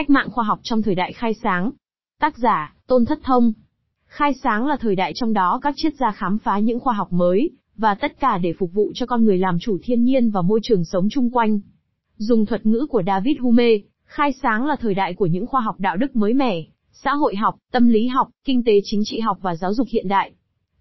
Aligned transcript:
Cách 0.00 0.10
mạng 0.10 0.30
khoa 0.30 0.44
học 0.44 0.60
trong 0.62 0.82
thời 0.82 0.94
đại 0.94 1.12
khai 1.12 1.34
sáng. 1.34 1.70
Tác 2.20 2.38
giả, 2.38 2.74
Tôn 2.86 3.04
Thất 3.04 3.18
Thông. 3.22 3.52
Khai 4.06 4.32
sáng 4.42 4.66
là 4.66 4.76
thời 4.76 4.96
đại 4.96 5.12
trong 5.14 5.32
đó 5.32 5.58
các 5.62 5.74
triết 5.76 5.94
gia 5.94 6.10
khám 6.10 6.38
phá 6.38 6.58
những 6.58 6.80
khoa 6.80 6.94
học 6.94 7.12
mới, 7.12 7.50
và 7.76 7.94
tất 7.94 8.20
cả 8.20 8.38
để 8.38 8.52
phục 8.58 8.72
vụ 8.72 8.92
cho 8.94 9.06
con 9.06 9.24
người 9.24 9.38
làm 9.38 9.58
chủ 9.60 9.78
thiên 9.82 10.04
nhiên 10.04 10.30
và 10.30 10.42
môi 10.42 10.60
trường 10.62 10.84
sống 10.84 11.08
chung 11.10 11.30
quanh. 11.30 11.60
Dùng 12.16 12.46
thuật 12.46 12.66
ngữ 12.66 12.86
của 12.90 13.02
David 13.06 13.38
Hume, 13.40 13.70
khai 14.04 14.32
sáng 14.42 14.66
là 14.66 14.76
thời 14.76 14.94
đại 14.94 15.14
của 15.14 15.26
những 15.26 15.46
khoa 15.46 15.60
học 15.60 15.80
đạo 15.80 15.96
đức 15.96 16.16
mới 16.16 16.34
mẻ, 16.34 16.62
xã 16.92 17.14
hội 17.14 17.36
học, 17.36 17.56
tâm 17.72 17.88
lý 17.88 18.06
học, 18.06 18.28
kinh 18.44 18.64
tế 18.64 18.72
chính 18.84 19.00
trị 19.04 19.20
học 19.20 19.38
và 19.40 19.56
giáo 19.56 19.74
dục 19.74 19.88
hiện 19.92 20.08
đại. 20.08 20.32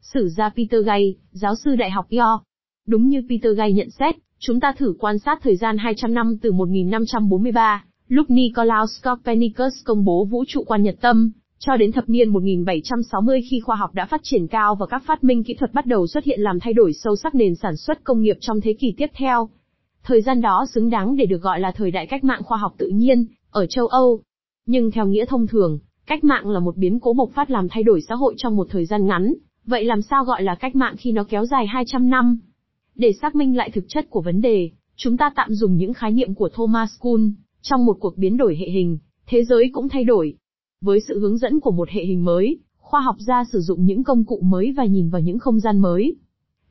Sử 0.01 0.29
gia 0.29 0.49
Peter 0.49 0.85
Gay, 0.85 1.15
giáo 1.31 1.55
sư 1.55 1.75
đại 1.75 1.91
học 1.91 2.07
York. 2.09 2.43
Đúng 2.87 3.07
như 3.07 3.21
Peter 3.29 3.57
Gay 3.57 3.73
nhận 3.73 3.89
xét, 3.89 4.15
chúng 4.39 4.59
ta 4.59 4.73
thử 4.77 4.95
quan 4.99 5.19
sát 5.19 5.39
thời 5.43 5.55
gian 5.55 5.77
200 5.77 6.13
năm 6.13 6.37
từ 6.41 6.51
1543, 6.51 7.83
lúc 8.09 8.29
Nicolaus 8.29 9.03
Copernicus 9.03 9.73
công 9.83 10.05
bố 10.05 10.25
vũ 10.25 10.43
trụ 10.47 10.63
quan 10.63 10.83
nhật 10.83 10.95
tâm, 11.01 11.31
cho 11.59 11.77
đến 11.77 11.91
thập 11.91 12.09
niên 12.09 12.29
1760 12.29 13.41
khi 13.49 13.59
khoa 13.59 13.75
học 13.75 13.93
đã 13.93 14.05
phát 14.05 14.21
triển 14.23 14.47
cao 14.47 14.75
và 14.75 14.85
các 14.85 15.03
phát 15.05 15.23
minh 15.23 15.43
kỹ 15.43 15.53
thuật 15.53 15.73
bắt 15.73 15.85
đầu 15.85 16.07
xuất 16.07 16.23
hiện 16.23 16.41
làm 16.41 16.59
thay 16.59 16.73
đổi 16.73 16.93
sâu 16.93 17.15
sắc 17.15 17.35
nền 17.35 17.55
sản 17.55 17.77
xuất 17.77 18.03
công 18.03 18.21
nghiệp 18.21 18.37
trong 18.39 18.61
thế 18.61 18.73
kỷ 18.73 18.93
tiếp 18.97 19.07
theo. 19.13 19.49
Thời 20.03 20.21
gian 20.21 20.41
đó 20.41 20.65
xứng 20.73 20.89
đáng 20.89 21.15
để 21.15 21.25
được 21.25 21.41
gọi 21.41 21.59
là 21.59 21.71
thời 21.71 21.91
đại 21.91 22.07
cách 22.07 22.23
mạng 22.23 22.43
khoa 22.43 22.57
học 22.57 22.73
tự 22.77 22.87
nhiên, 22.87 23.25
ở 23.51 23.65
châu 23.65 23.87
Âu. 23.87 24.21
Nhưng 24.65 24.91
theo 24.91 25.05
nghĩa 25.05 25.25
thông 25.25 25.47
thường, 25.47 25.79
cách 26.05 26.23
mạng 26.23 26.49
là 26.49 26.59
một 26.59 26.77
biến 26.77 26.99
cố 26.99 27.13
bộc 27.13 27.29
phát 27.31 27.51
làm 27.51 27.69
thay 27.69 27.83
đổi 27.83 28.01
xã 28.01 28.15
hội 28.15 28.33
trong 28.37 28.55
một 28.55 28.67
thời 28.69 28.85
gian 28.85 29.05
ngắn, 29.05 29.33
vậy 29.65 29.85
làm 29.85 30.01
sao 30.01 30.25
gọi 30.25 30.43
là 30.43 30.55
cách 30.55 30.75
mạng 30.75 30.95
khi 30.97 31.11
nó 31.11 31.23
kéo 31.23 31.45
dài 31.45 31.67
200 31.67 32.09
năm? 32.09 32.39
Để 32.95 33.13
xác 33.21 33.35
minh 33.35 33.57
lại 33.57 33.69
thực 33.69 33.85
chất 33.87 34.09
của 34.09 34.21
vấn 34.21 34.41
đề, 34.41 34.69
chúng 34.95 35.17
ta 35.17 35.31
tạm 35.35 35.53
dùng 35.53 35.77
những 35.77 35.93
khái 35.93 36.11
niệm 36.11 36.33
của 36.33 36.49
Thomas 36.49 36.89
Kuhn, 36.99 37.33
trong 37.69 37.85
một 37.85 37.97
cuộc 37.99 38.17
biến 38.17 38.37
đổi 38.37 38.57
hệ 38.59 38.69
hình, 38.69 38.97
thế 39.27 39.43
giới 39.43 39.69
cũng 39.73 39.89
thay 39.89 40.03
đổi. 40.03 40.33
Với 40.81 40.99
sự 41.07 41.19
hướng 41.19 41.37
dẫn 41.37 41.59
của 41.59 41.71
một 41.71 41.89
hệ 41.89 42.05
hình 42.05 42.25
mới, 42.25 42.59
khoa 42.77 43.01
học 43.01 43.15
gia 43.19 43.43
sử 43.51 43.59
dụng 43.59 43.85
những 43.85 44.03
công 44.03 44.25
cụ 44.25 44.41
mới 44.43 44.73
và 44.77 44.85
nhìn 44.85 45.09
vào 45.09 45.21
những 45.21 45.39
không 45.39 45.59
gian 45.59 45.79
mới. 45.79 46.15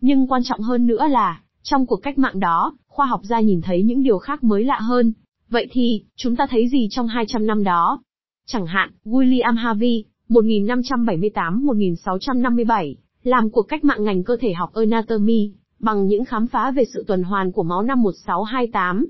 Nhưng 0.00 0.26
quan 0.26 0.42
trọng 0.44 0.60
hơn 0.60 0.86
nữa 0.86 1.06
là, 1.10 1.42
trong 1.62 1.86
cuộc 1.86 1.96
cách 1.96 2.18
mạng 2.18 2.40
đó, 2.40 2.76
khoa 2.86 3.06
học 3.06 3.20
gia 3.24 3.40
nhìn 3.40 3.60
thấy 3.60 3.82
những 3.82 4.02
điều 4.02 4.18
khác 4.18 4.44
mới 4.44 4.64
lạ 4.64 4.78
hơn. 4.80 5.12
Vậy 5.50 5.68
thì, 5.70 6.02
chúng 6.16 6.36
ta 6.36 6.46
thấy 6.50 6.68
gì 6.68 6.88
trong 6.90 7.08
200 7.08 7.46
năm 7.46 7.64
đó? 7.64 8.02
Chẳng 8.46 8.66
hạn, 8.66 8.90
William 9.04 9.56
Harvey, 9.56 10.04
1578-1657, 10.28 12.94
làm 13.22 13.50
cuộc 13.50 13.62
cách 13.62 13.84
mạng 13.84 14.04
ngành 14.04 14.24
cơ 14.24 14.36
thể 14.40 14.52
học 14.52 14.74
anatomy, 14.74 15.52
bằng 15.78 16.06
những 16.06 16.24
khám 16.24 16.46
phá 16.46 16.70
về 16.70 16.84
sự 16.94 17.04
tuần 17.06 17.22
hoàn 17.22 17.52
của 17.52 17.62
máu 17.62 17.82
năm 17.82 18.02
1628. 18.02 19.06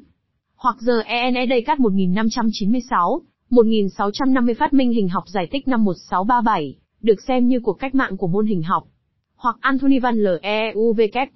Hoặc 0.60 0.76
giờ 0.80 1.00
ENE 1.00 1.46
Descartes 1.46 1.80
1596, 1.80 3.22
1650 3.50 4.54
phát 4.54 4.72
minh 4.72 4.92
hình 4.92 5.08
học 5.08 5.24
giải 5.26 5.48
tích 5.50 5.68
năm 5.68 5.84
1637, 5.84 6.74
được 7.02 7.22
xem 7.28 7.48
như 7.48 7.60
cuộc 7.60 7.72
cách 7.72 7.94
mạng 7.94 8.16
của 8.16 8.26
môn 8.26 8.46
hình 8.46 8.62
học. 8.62 8.84
Hoặc 9.36 9.56
Anthony 9.60 9.98
van 9.98 10.16
Leeuwenhoek, 10.16 11.26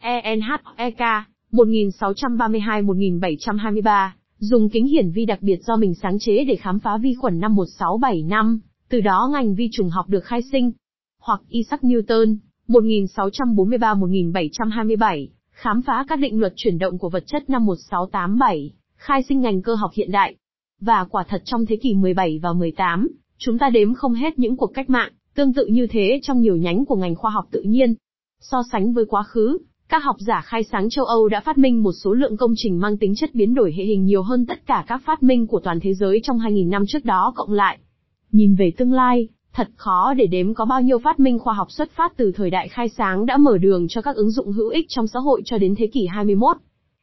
1632-1723, 1.53 4.09
dùng 4.39 4.69
kính 4.69 4.87
hiển 4.87 5.11
vi 5.11 5.25
đặc 5.25 5.43
biệt 5.43 5.59
do 5.67 5.77
mình 5.77 5.95
sáng 5.95 6.17
chế 6.21 6.45
để 6.45 6.57
khám 6.57 6.79
phá 6.79 6.99
vi 6.99 7.15
khuẩn 7.15 7.41
năm 7.41 7.55
1675, 7.55 8.61
từ 8.89 9.01
đó 9.01 9.31
ngành 9.33 9.55
vi 9.55 9.69
trùng 9.73 9.91
học 9.91 10.09
được 10.09 10.25
khai 10.25 10.41
sinh. 10.53 10.73
Hoặc 11.21 11.41
Isaac 11.49 11.83
Newton, 11.83 12.37
1643-1727, 12.69 15.27
khám 15.51 15.83
phá 15.83 16.05
các 16.09 16.19
định 16.19 16.41
luật 16.41 16.53
chuyển 16.57 16.79
động 16.79 16.99
của 16.99 17.09
vật 17.09 17.25
chất 17.27 17.51
năm 17.51 17.67
1687, 17.67 18.73
khai 19.03 19.23
sinh 19.23 19.41
ngành 19.41 19.63
cơ 19.63 19.75
học 19.75 19.91
hiện 19.95 20.11
đại. 20.11 20.35
Và 20.81 21.05
quả 21.05 21.25
thật 21.29 21.43
trong 21.45 21.67
thế 21.67 21.77
kỷ 21.77 21.95
17 21.95 22.39
và 22.43 22.53
18, 22.53 23.09
chúng 23.39 23.59
ta 23.59 23.71
đếm 23.71 23.95
không 23.95 24.15
hết 24.15 24.39
những 24.39 24.57
cuộc 24.57 24.67
cách 24.75 24.91
mạng, 24.91 25.13
tương 25.35 25.53
tự 25.53 25.67
như 25.67 25.87
thế 25.87 26.21
trong 26.23 26.41
nhiều 26.41 26.57
nhánh 26.57 26.85
của 26.85 26.97
ngành 26.97 27.15
khoa 27.15 27.31
học 27.31 27.45
tự 27.51 27.63
nhiên. 27.63 27.95
So 28.41 28.63
sánh 28.73 28.93
với 28.93 29.05
quá 29.05 29.23
khứ, 29.23 29.59
các 29.89 30.05
học 30.05 30.17
giả 30.19 30.41
khai 30.45 30.63
sáng 30.73 30.91
châu 30.91 31.05
Âu 31.05 31.29
đã 31.29 31.41
phát 31.41 31.59
minh 31.59 31.83
một 31.83 31.93
số 31.93 32.13
lượng 32.13 32.37
công 32.37 32.53
trình 32.57 32.81
mang 32.81 32.99
tính 32.99 33.15
chất 33.15 33.35
biến 33.35 33.55
đổi 33.55 33.75
hệ 33.77 33.85
hình 33.85 34.05
nhiều 34.05 34.23
hơn 34.23 34.47
tất 34.47 34.67
cả 34.67 34.85
các 34.89 35.03
phát 35.07 35.23
minh 35.23 35.47
của 35.47 35.61
toàn 35.61 35.81
thế 35.81 35.95
giới 35.95 36.21
trong 36.23 36.39
2.000 36.39 36.69
năm 36.69 36.85
trước 36.89 37.05
đó 37.05 37.33
cộng 37.37 37.53
lại. 37.53 37.79
Nhìn 38.33 38.55
về 38.55 38.73
tương 38.77 38.93
lai, 38.93 39.29
thật 39.53 39.69
khó 39.77 40.15
để 40.15 40.27
đếm 40.27 40.55
có 40.55 40.65
bao 40.65 40.83
nhiêu 40.83 40.99
phát 40.99 41.21
minh 41.21 41.39
khoa 41.39 41.55
học 41.55 41.71
xuất 41.71 41.91
phát 41.91 42.13
từ 42.17 42.33
thời 42.33 42.51
đại 42.51 42.69
khai 42.69 42.89
sáng 42.89 43.27
đã 43.27 43.37
mở 43.37 43.59
đường 43.59 43.87
cho 43.89 44.03
các 44.03 44.17
ứng 44.17 44.31
dụng 44.31 44.53
hữu 44.53 44.69
ích 44.69 44.87
trong 44.89 45.07
xã 45.07 45.21
hội 45.21 45.43
cho 45.45 45.59
đến 45.59 45.75
thế 45.79 45.87
kỷ 45.87 46.07
21. 46.07 46.57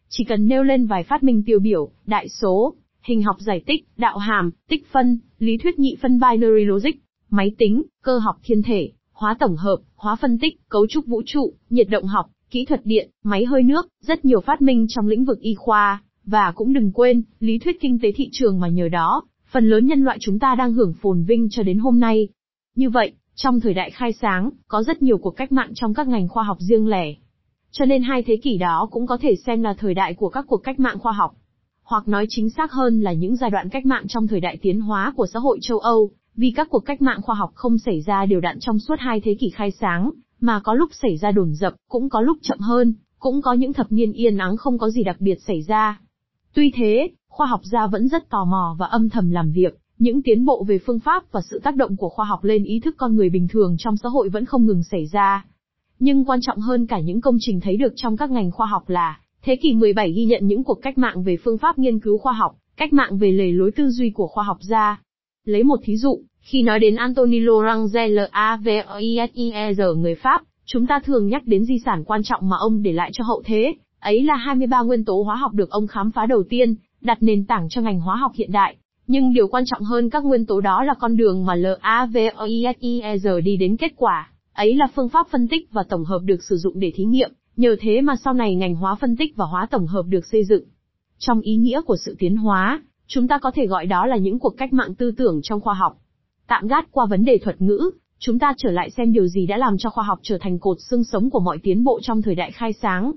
Chỉ 0.09 0.23
cần 0.23 0.47
nêu 0.47 0.63
lên 0.63 0.85
vài 0.85 1.03
phát 1.03 1.23
minh 1.23 1.43
tiêu 1.45 1.59
biểu, 1.59 1.91
đại 2.05 2.29
số, 2.29 2.73
hình 3.01 3.23
học 3.23 3.35
giải 3.39 3.63
tích, 3.65 3.87
đạo 3.97 4.17
hàm, 4.17 4.51
tích 4.69 4.87
phân, 4.91 5.19
lý 5.39 5.57
thuyết 5.57 5.79
nhị 5.79 5.97
phân 6.01 6.19
binary 6.19 6.65
logic, 6.65 6.91
máy 7.29 7.51
tính, 7.57 7.83
cơ 8.03 8.17
học 8.17 8.35
thiên 8.43 8.61
thể, 8.61 8.91
hóa 9.11 9.35
tổng 9.39 9.55
hợp, 9.55 9.77
hóa 9.95 10.15
phân 10.15 10.37
tích, 10.37 10.69
cấu 10.69 10.87
trúc 10.87 11.05
vũ 11.05 11.21
trụ, 11.25 11.53
nhiệt 11.69 11.89
động 11.89 12.03
học, 12.03 12.25
kỹ 12.51 12.65
thuật 12.65 12.81
điện, 12.83 13.09
máy 13.23 13.45
hơi 13.45 13.63
nước, 13.63 13.87
rất 14.01 14.25
nhiều 14.25 14.41
phát 14.41 14.61
minh 14.61 14.85
trong 14.89 15.07
lĩnh 15.07 15.25
vực 15.25 15.39
y 15.39 15.55
khoa, 15.55 16.03
và 16.25 16.51
cũng 16.55 16.73
đừng 16.73 16.91
quên, 16.91 17.23
lý 17.39 17.59
thuyết 17.59 17.81
kinh 17.81 17.99
tế 17.99 18.11
thị 18.11 18.29
trường 18.31 18.59
mà 18.59 18.67
nhờ 18.67 18.89
đó, 18.89 19.23
phần 19.51 19.69
lớn 19.69 19.85
nhân 19.85 20.03
loại 20.03 20.17
chúng 20.21 20.39
ta 20.39 20.55
đang 20.55 20.73
hưởng 20.73 20.93
phồn 21.01 21.23
vinh 21.23 21.47
cho 21.49 21.63
đến 21.63 21.77
hôm 21.77 21.99
nay. 21.99 22.27
Như 22.75 22.89
vậy, 22.89 23.11
trong 23.35 23.59
thời 23.59 23.73
đại 23.73 23.91
khai 23.91 24.13
sáng, 24.13 24.49
có 24.67 24.83
rất 24.83 25.01
nhiều 25.01 25.17
cuộc 25.17 25.31
cách 25.31 25.51
mạng 25.51 25.71
trong 25.75 25.93
các 25.93 26.07
ngành 26.07 26.27
khoa 26.27 26.43
học 26.43 26.57
riêng 26.59 26.87
lẻ. 26.87 27.15
Cho 27.71 27.85
nên 27.85 28.03
hai 28.03 28.23
thế 28.23 28.37
kỷ 28.37 28.57
đó 28.57 28.87
cũng 28.91 29.07
có 29.07 29.17
thể 29.21 29.35
xem 29.45 29.63
là 29.63 29.73
thời 29.73 29.93
đại 29.93 30.13
của 30.13 30.29
các 30.29 30.45
cuộc 30.47 30.57
cách 30.57 30.79
mạng 30.79 30.99
khoa 30.99 31.11
học. 31.11 31.35
Hoặc 31.83 32.07
nói 32.07 32.25
chính 32.29 32.49
xác 32.49 32.71
hơn 32.71 33.01
là 33.01 33.13
những 33.13 33.35
giai 33.35 33.49
đoạn 33.49 33.69
cách 33.69 33.85
mạng 33.85 34.07
trong 34.07 34.27
thời 34.27 34.39
đại 34.39 34.57
tiến 34.61 34.81
hóa 34.81 35.13
của 35.15 35.27
xã 35.33 35.39
hội 35.39 35.59
châu 35.61 35.79
Âu, 35.79 36.11
vì 36.35 36.51
các 36.55 36.67
cuộc 36.69 36.79
cách 36.79 37.01
mạng 37.01 37.21
khoa 37.21 37.35
học 37.35 37.51
không 37.53 37.77
xảy 37.77 38.01
ra 38.01 38.25
đều 38.25 38.39
đặn 38.39 38.59
trong 38.59 38.79
suốt 38.79 38.95
hai 38.99 39.21
thế 39.21 39.35
kỷ 39.39 39.49
khai 39.49 39.71
sáng, 39.71 40.11
mà 40.39 40.59
có 40.63 40.73
lúc 40.73 40.89
xảy 40.93 41.17
ra 41.17 41.31
đồn 41.31 41.53
dập, 41.53 41.73
cũng 41.89 42.09
có 42.09 42.21
lúc 42.21 42.37
chậm 42.41 42.59
hơn, 42.59 42.93
cũng 43.19 43.41
có 43.41 43.53
những 43.53 43.73
thập 43.73 43.91
niên 43.91 44.13
yên 44.13 44.37
ắng 44.37 44.57
không 44.57 44.77
có 44.77 44.89
gì 44.89 45.03
đặc 45.03 45.15
biệt 45.19 45.37
xảy 45.47 45.61
ra. 45.61 45.99
Tuy 46.53 46.71
thế, 46.75 47.09
khoa 47.29 47.47
học 47.47 47.61
gia 47.63 47.87
vẫn 47.87 48.07
rất 48.07 48.29
tò 48.29 48.45
mò 48.45 48.75
và 48.79 48.85
âm 48.85 49.09
thầm 49.09 49.31
làm 49.31 49.51
việc, 49.51 49.77
những 49.99 50.21
tiến 50.21 50.45
bộ 50.45 50.63
về 50.63 50.79
phương 50.85 50.99
pháp 50.99 51.31
và 51.31 51.41
sự 51.51 51.59
tác 51.63 51.75
động 51.75 51.97
của 51.97 52.09
khoa 52.09 52.25
học 52.25 52.43
lên 52.43 52.63
ý 52.63 52.79
thức 52.79 52.95
con 52.97 53.15
người 53.15 53.29
bình 53.29 53.47
thường 53.47 53.75
trong 53.79 53.97
xã 53.97 54.09
hội 54.09 54.29
vẫn 54.29 54.45
không 54.45 54.65
ngừng 54.65 54.83
xảy 54.83 55.05
ra. 55.05 55.45
Nhưng 55.99 56.25
quan 56.25 56.39
trọng 56.41 56.57
hơn 56.57 56.87
cả 56.87 56.99
những 56.99 57.21
công 57.21 57.37
trình 57.39 57.59
thấy 57.59 57.77
được 57.77 57.93
trong 57.95 58.17
các 58.17 58.31
ngành 58.31 58.51
khoa 58.51 58.67
học 58.67 58.89
là, 58.89 59.19
thế 59.41 59.55
kỷ 59.55 59.73
17 59.73 60.11
ghi 60.11 60.25
nhận 60.25 60.47
những 60.47 60.63
cuộc 60.63 60.81
cách 60.81 60.97
mạng 60.97 61.23
về 61.23 61.37
phương 61.43 61.57
pháp 61.57 61.79
nghiên 61.79 61.99
cứu 61.99 62.17
khoa 62.17 62.33
học, 62.33 62.55
cách 62.77 62.93
mạng 62.93 63.17
về 63.17 63.31
lề 63.31 63.51
lối 63.51 63.71
tư 63.71 63.89
duy 63.89 64.09
của 64.09 64.27
khoa 64.27 64.43
học 64.43 64.57
gia. 64.61 65.01
Lấy 65.45 65.63
một 65.63 65.79
thí 65.83 65.97
dụ, 65.97 66.21
khi 66.39 66.61
nói 66.61 66.79
đến 66.79 66.95
Antonio 66.95 67.39
Lorentz 67.39 68.07
Lavoisier 68.07 69.97
người 69.97 70.15
Pháp, 70.15 70.41
chúng 70.65 70.87
ta 70.87 70.99
thường 70.99 71.27
nhắc 71.27 71.41
đến 71.45 71.65
di 71.65 71.79
sản 71.85 72.03
quan 72.03 72.23
trọng 72.23 72.49
mà 72.49 72.57
ông 72.59 72.83
để 72.83 72.93
lại 72.93 73.09
cho 73.13 73.23
hậu 73.23 73.41
thế, 73.45 73.73
ấy 73.99 74.23
là 74.23 74.35
23 74.35 74.81
nguyên 74.81 75.05
tố 75.05 75.21
hóa 75.21 75.35
học 75.35 75.53
được 75.53 75.69
ông 75.69 75.87
khám 75.87 76.11
phá 76.11 76.25
đầu 76.25 76.43
tiên, 76.49 76.75
đặt 77.01 77.17
nền 77.23 77.45
tảng 77.45 77.69
cho 77.69 77.81
ngành 77.81 77.99
hóa 77.99 78.15
học 78.15 78.31
hiện 78.35 78.51
đại. 78.51 78.75
Nhưng 79.07 79.33
điều 79.33 79.47
quan 79.47 79.63
trọng 79.65 79.81
hơn 79.81 80.09
các 80.09 80.23
nguyên 80.23 80.45
tố 80.45 80.61
đó 80.61 80.83
là 80.83 80.93
con 80.93 81.17
đường 81.17 81.45
mà 81.45 81.55
Lavoisier 81.55 83.43
đi 83.43 83.57
đến 83.57 83.77
kết 83.77 83.93
quả, 83.95 84.29
ấy 84.59 84.75
là 84.75 84.87
phương 84.95 85.09
pháp 85.09 85.27
phân 85.31 85.47
tích 85.47 85.71
và 85.71 85.83
tổng 85.89 86.05
hợp 86.05 86.19
được 86.23 86.43
sử 86.43 86.57
dụng 86.57 86.79
để 86.79 86.91
thí 86.95 87.03
nghiệm, 87.03 87.31
nhờ 87.55 87.75
thế 87.79 88.01
mà 88.01 88.15
sau 88.23 88.33
này 88.33 88.55
ngành 88.55 88.75
hóa 88.75 88.95
phân 88.95 89.15
tích 89.17 89.35
và 89.35 89.45
hóa 89.45 89.67
tổng 89.71 89.87
hợp 89.87 90.03
được 90.09 90.25
xây 90.25 90.45
dựng. 90.45 90.63
Trong 91.17 91.41
ý 91.41 91.55
nghĩa 91.55 91.81
của 91.81 91.97
sự 91.97 92.15
tiến 92.19 92.37
hóa, 92.37 92.83
chúng 93.07 93.27
ta 93.27 93.37
có 93.37 93.51
thể 93.51 93.67
gọi 93.67 93.85
đó 93.85 94.05
là 94.05 94.17
những 94.17 94.39
cuộc 94.39 94.57
cách 94.57 94.73
mạng 94.73 94.95
tư 94.95 95.11
tưởng 95.11 95.39
trong 95.43 95.61
khoa 95.61 95.73
học. 95.73 95.97
Tạm 96.47 96.67
gác 96.67 96.87
qua 96.91 97.05
vấn 97.05 97.25
đề 97.25 97.37
thuật 97.37 97.61
ngữ, 97.61 97.91
chúng 98.19 98.39
ta 98.39 98.53
trở 98.57 98.71
lại 98.71 98.89
xem 98.89 99.13
điều 99.13 99.27
gì 99.27 99.45
đã 99.45 99.57
làm 99.57 99.77
cho 99.77 99.89
khoa 99.89 100.03
học 100.03 100.19
trở 100.21 100.37
thành 100.41 100.59
cột 100.59 100.77
xương 100.89 101.03
sống 101.03 101.29
của 101.29 101.39
mọi 101.39 101.57
tiến 101.63 101.83
bộ 101.83 101.99
trong 102.01 102.21
thời 102.21 102.35
đại 102.35 102.51
khai 102.51 102.73
sáng. 102.73 103.11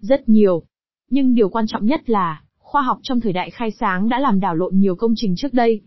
Rất 0.00 0.28
nhiều. 0.28 0.62
Nhưng 1.10 1.34
điều 1.34 1.48
quan 1.48 1.66
trọng 1.66 1.86
nhất 1.86 2.10
là, 2.10 2.42
khoa 2.58 2.82
học 2.82 2.98
trong 3.02 3.20
thời 3.20 3.32
đại 3.32 3.50
khai 3.50 3.70
sáng 3.70 4.08
đã 4.08 4.18
làm 4.18 4.40
đảo 4.40 4.54
lộn 4.54 4.78
nhiều 4.78 4.96
công 4.96 5.12
trình 5.16 5.34
trước 5.36 5.54
đây. 5.54 5.80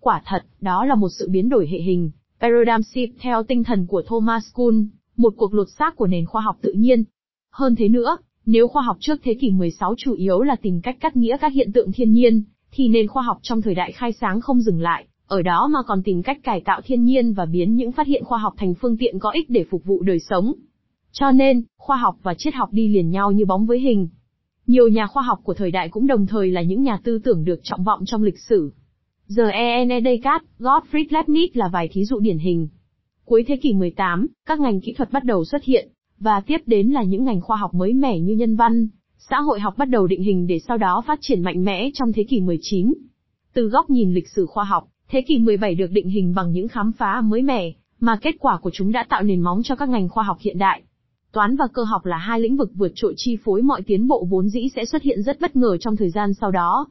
Quả 0.00 0.22
thật, 0.24 0.44
đó 0.60 0.84
là 0.84 0.94
một 0.94 1.08
sự 1.18 1.28
biến 1.30 1.48
đổi 1.48 1.68
hệ 1.68 1.78
hình, 1.78 2.10
paradigm 2.44 2.82
shift 2.94 3.12
theo 3.20 3.42
tinh 3.42 3.64
thần 3.64 3.86
của 3.86 4.02
Thomas 4.06 4.44
Kuhn, 4.54 4.88
một 5.16 5.34
cuộc 5.36 5.54
lột 5.54 5.66
xác 5.78 5.96
của 5.96 6.06
nền 6.06 6.26
khoa 6.26 6.42
học 6.42 6.56
tự 6.62 6.72
nhiên. 6.72 7.04
Hơn 7.52 7.74
thế 7.76 7.88
nữa, 7.88 8.16
nếu 8.46 8.68
khoa 8.68 8.82
học 8.82 8.96
trước 9.00 9.20
thế 9.22 9.34
kỷ 9.34 9.50
16 9.50 9.94
chủ 9.98 10.14
yếu 10.14 10.42
là 10.42 10.56
tìm 10.56 10.80
cách 10.80 10.96
cắt 11.00 11.16
nghĩa 11.16 11.36
các 11.40 11.52
hiện 11.52 11.72
tượng 11.72 11.92
thiên 11.92 12.12
nhiên, 12.12 12.42
thì 12.72 12.88
nền 12.88 13.08
khoa 13.08 13.22
học 13.22 13.38
trong 13.42 13.62
thời 13.62 13.74
đại 13.74 13.92
khai 13.92 14.12
sáng 14.12 14.40
không 14.40 14.60
dừng 14.60 14.80
lại, 14.80 15.06
ở 15.26 15.42
đó 15.42 15.68
mà 15.70 15.78
còn 15.86 16.02
tìm 16.02 16.22
cách 16.22 16.38
cải 16.42 16.60
tạo 16.60 16.80
thiên 16.84 17.04
nhiên 17.04 17.32
và 17.32 17.46
biến 17.46 17.76
những 17.76 17.92
phát 17.92 18.06
hiện 18.06 18.24
khoa 18.24 18.38
học 18.38 18.54
thành 18.56 18.74
phương 18.74 18.96
tiện 18.96 19.18
có 19.18 19.30
ích 19.30 19.50
để 19.50 19.64
phục 19.70 19.84
vụ 19.84 20.02
đời 20.02 20.18
sống. 20.20 20.52
Cho 21.12 21.30
nên, 21.30 21.62
khoa 21.78 21.96
học 21.96 22.16
và 22.22 22.34
triết 22.34 22.54
học 22.54 22.68
đi 22.72 22.88
liền 22.88 23.10
nhau 23.10 23.32
như 23.32 23.44
bóng 23.44 23.66
với 23.66 23.80
hình. 23.80 24.08
Nhiều 24.66 24.88
nhà 24.88 25.06
khoa 25.06 25.22
học 25.22 25.40
của 25.42 25.54
thời 25.54 25.70
đại 25.70 25.88
cũng 25.88 26.06
đồng 26.06 26.26
thời 26.26 26.50
là 26.50 26.62
những 26.62 26.82
nhà 26.82 26.98
tư 27.04 27.18
tưởng 27.18 27.44
được 27.44 27.60
trọng 27.62 27.84
vọng 27.84 28.02
trong 28.06 28.22
lịch 28.22 28.38
sử. 28.38 28.72
Giờ 29.26 29.48
E.N. 29.48 29.88
Gottfried 30.58 31.08
Leibniz 31.08 31.48
là 31.54 31.68
vài 31.68 31.88
thí 31.88 32.04
dụ 32.04 32.18
điển 32.20 32.38
hình. 32.38 32.68
Cuối 33.24 33.44
thế 33.46 33.56
kỷ 33.56 33.72
18, 33.72 34.26
các 34.46 34.60
ngành 34.60 34.80
kỹ 34.80 34.92
thuật 34.92 35.12
bắt 35.12 35.24
đầu 35.24 35.44
xuất 35.44 35.64
hiện, 35.64 35.88
và 36.18 36.40
tiếp 36.40 36.58
đến 36.66 36.90
là 36.90 37.02
những 37.02 37.24
ngành 37.24 37.40
khoa 37.40 37.56
học 37.56 37.74
mới 37.74 37.92
mẻ 37.92 38.18
như 38.18 38.34
nhân 38.34 38.56
văn, 38.56 38.88
xã 39.18 39.40
hội 39.40 39.60
học 39.60 39.74
bắt 39.78 39.88
đầu 39.88 40.06
định 40.06 40.22
hình 40.22 40.46
để 40.46 40.58
sau 40.58 40.78
đó 40.78 41.02
phát 41.06 41.18
triển 41.22 41.42
mạnh 41.42 41.64
mẽ 41.64 41.90
trong 41.94 42.12
thế 42.12 42.24
kỷ 42.24 42.40
19. 42.40 42.94
Từ 43.54 43.68
góc 43.68 43.90
nhìn 43.90 44.14
lịch 44.14 44.28
sử 44.28 44.46
khoa 44.46 44.64
học, 44.64 44.88
thế 45.08 45.22
kỷ 45.22 45.38
17 45.38 45.74
được 45.74 45.90
định 45.90 46.08
hình 46.08 46.34
bằng 46.34 46.52
những 46.52 46.68
khám 46.68 46.92
phá 46.92 47.20
mới 47.20 47.42
mẻ, 47.42 47.72
mà 48.00 48.16
kết 48.22 48.34
quả 48.38 48.58
của 48.58 48.70
chúng 48.72 48.92
đã 48.92 49.04
tạo 49.08 49.22
nền 49.22 49.40
móng 49.40 49.62
cho 49.64 49.76
các 49.76 49.88
ngành 49.88 50.08
khoa 50.08 50.24
học 50.24 50.38
hiện 50.40 50.58
đại. 50.58 50.82
Toán 51.32 51.56
và 51.56 51.66
cơ 51.72 51.82
học 51.82 52.06
là 52.06 52.16
hai 52.16 52.40
lĩnh 52.40 52.56
vực 52.56 52.70
vượt 52.74 52.92
trội 52.94 53.14
chi 53.16 53.36
phối 53.44 53.62
mọi 53.62 53.82
tiến 53.82 54.08
bộ 54.08 54.26
vốn 54.30 54.48
dĩ 54.48 54.68
sẽ 54.76 54.84
xuất 54.84 55.02
hiện 55.02 55.22
rất 55.22 55.40
bất 55.40 55.56
ngờ 55.56 55.76
trong 55.80 55.96
thời 55.96 56.10
gian 56.10 56.34
sau 56.34 56.50
đó. 56.50 56.86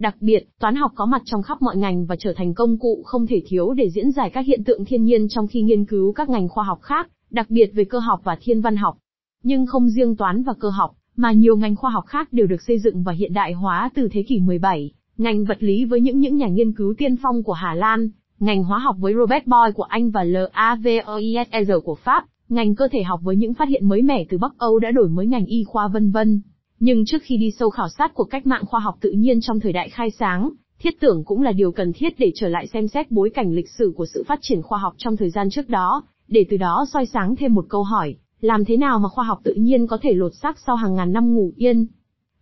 Đặc 0.00 0.16
biệt, 0.20 0.48
toán 0.60 0.76
học 0.76 0.92
có 0.94 1.06
mặt 1.06 1.22
trong 1.24 1.42
khắp 1.42 1.62
mọi 1.62 1.76
ngành 1.76 2.06
và 2.06 2.16
trở 2.16 2.32
thành 2.36 2.54
công 2.54 2.78
cụ 2.78 3.02
không 3.06 3.26
thể 3.26 3.42
thiếu 3.46 3.72
để 3.72 3.90
diễn 3.90 4.10
giải 4.12 4.30
các 4.30 4.46
hiện 4.46 4.64
tượng 4.64 4.84
thiên 4.84 5.04
nhiên 5.04 5.28
trong 5.28 5.46
khi 5.46 5.62
nghiên 5.62 5.84
cứu 5.84 6.12
các 6.12 6.28
ngành 6.28 6.48
khoa 6.48 6.64
học 6.64 6.78
khác, 6.82 7.08
đặc 7.30 7.50
biệt 7.50 7.70
về 7.74 7.84
cơ 7.84 7.98
học 7.98 8.20
và 8.24 8.38
thiên 8.40 8.60
văn 8.60 8.76
học. 8.76 8.96
Nhưng 9.42 9.66
không 9.66 9.88
riêng 9.88 10.16
toán 10.16 10.42
và 10.42 10.52
cơ 10.60 10.68
học, 10.68 10.90
mà 11.16 11.32
nhiều 11.32 11.56
ngành 11.56 11.76
khoa 11.76 11.90
học 11.90 12.04
khác 12.06 12.32
đều 12.32 12.46
được 12.46 12.62
xây 12.62 12.78
dựng 12.78 13.02
và 13.02 13.12
hiện 13.12 13.32
đại 13.32 13.52
hóa 13.52 13.90
từ 13.94 14.08
thế 14.12 14.22
kỷ 14.22 14.40
17. 14.40 14.92
Ngành 15.18 15.44
vật 15.44 15.62
lý 15.62 15.84
với 15.84 16.00
những 16.00 16.20
những 16.20 16.36
nhà 16.36 16.48
nghiên 16.48 16.72
cứu 16.72 16.94
tiên 16.98 17.16
phong 17.22 17.42
của 17.42 17.52
Hà 17.52 17.74
Lan, 17.74 18.08
ngành 18.38 18.64
hóa 18.64 18.78
học 18.78 18.96
với 18.98 19.14
Robert 19.14 19.46
Boyle 19.46 19.72
của 19.72 19.82
Anh 19.82 20.10
và 20.10 20.24
Lavoisier 20.24 21.70
của 21.84 21.94
Pháp, 21.94 22.24
ngành 22.48 22.74
cơ 22.74 22.88
thể 22.92 23.02
học 23.02 23.20
với 23.22 23.36
những 23.36 23.54
phát 23.54 23.68
hiện 23.68 23.88
mới 23.88 24.02
mẻ 24.02 24.24
từ 24.28 24.38
Bắc 24.38 24.52
Âu 24.58 24.78
đã 24.78 24.90
đổi 24.90 25.08
mới 25.08 25.26
ngành 25.26 25.46
y 25.46 25.64
khoa 25.64 25.88
vân 25.88 26.10
vân. 26.10 26.40
Nhưng 26.82 27.04
trước 27.04 27.22
khi 27.22 27.36
đi 27.36 27.50
sâu 27.50 27.70
khảo 27.70 27.88
sát 27.88 28.14
cuộc 28.14 28.24
cách 28.24 28.46
mạng 28.46 28.66
khoa 28.66 28.80
học 28.80 28.96
tự 29.00 29.10
nhiên 29.10 29.40
trong 29.40 29.60
thời 29.60 29.72
đại 29.72 29.88
khai 29.88 30.10
sáng, 30.10 30.50
thiết 30.78 31.00
tưởng 31.00 31.24
cũng 31.24 31.42
là 31.42 31.52
điều 31.52 31.72
cần 31.72 31.92
thiết 31.92 32.18
để 32.18 32.32
trở 32.34 32.48
lại 32.48 32.66
xem 32.66 32.88
xét 32.88 33.10
bối 33.10 33.30
cảnh 33.30 33.52
lịch 33.52 33.68
sử 33.78 33.92
của 33.96 34.06
sự 34.14 34.24
phát 34.26 34.38
triển 34.42 34.62
khoa 34.62 34.78
học 34.78 34.94
trong 34.96 35.16
thời 35.16 35.30
gian 35.30 35.50
trước 35.50 35.68
đó, 35.68 36.02
để 36.28 36.46
từ 36.50 36.56
đó 36.56 36.86
soi 36.92 37.06
sáng 37.06 37.36
thêm 37.36 37.54
một 37.54 37.66
câu 37.68 37.82
hỏi, 37.82 38.16
làm 38.40 38.64
thế 38.64 38.76
nào 38.76 38.98
mà 38.98 39.08
khoa 39.08 39.24
học 39.24 39.40
tự 39.42 39.54
nhiên 39.54 39.86
có 39.86 39.98
thể 40.02 40.12
lột 40.12 40.32
xác 40.34 40.58
sau 40.66 40.76
hàng 40.76 40.94
ngàn 40.94 41.12
năm 41.12 41.34
ngủ 41.34 41.52
yên? 41.56 41.86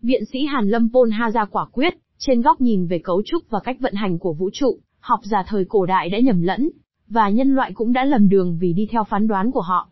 Viện 0.02 0.24
sĩ 0.24 0.44
Hàn 0.44 0.68
Lâm 0.68 0.88
Pol 0.92 1.10
Ha 1.10 1.30
ra 1.30 1.44
quả 1.44 1.66
quyết, 1.72 1.94
trên 2.18 2.40
góc 2.40 2.60
nhìn 2.60 2.86
về 2.86 2.98
cấu 2.98 3.22
trúc 3.24 3.50
và 3.50 3.60
cách 3.64 3.76
vận 3.80 3.94
hành 3.94 4.18
của 4.18 4.32
vũ 4.32 4.50
trụ, 4.52 4.78
học 5.00 5.20
giả 5.22 5.44
thời 5.46 5.64
cổ 5.64 5.86
đại 5.86 6.10
đã 6.10 6.18
nhầm 6.18 6.42
lẫn, 6.42 6.70
và 7.08 7.28
nhân 7.28 7.54
loại 7.54 7.72
cũng 7.74 7.92
đã 7.92 8.04
lầm 8.04 8.28
đường 8.28 8.58
vì 8.60 8.72
đi 8.72 8.88
theo 8.90 9.04
phán 9.04 9.26
đoán 9.26 9.50
của 9.50 9.60
họ. 9.60 9.88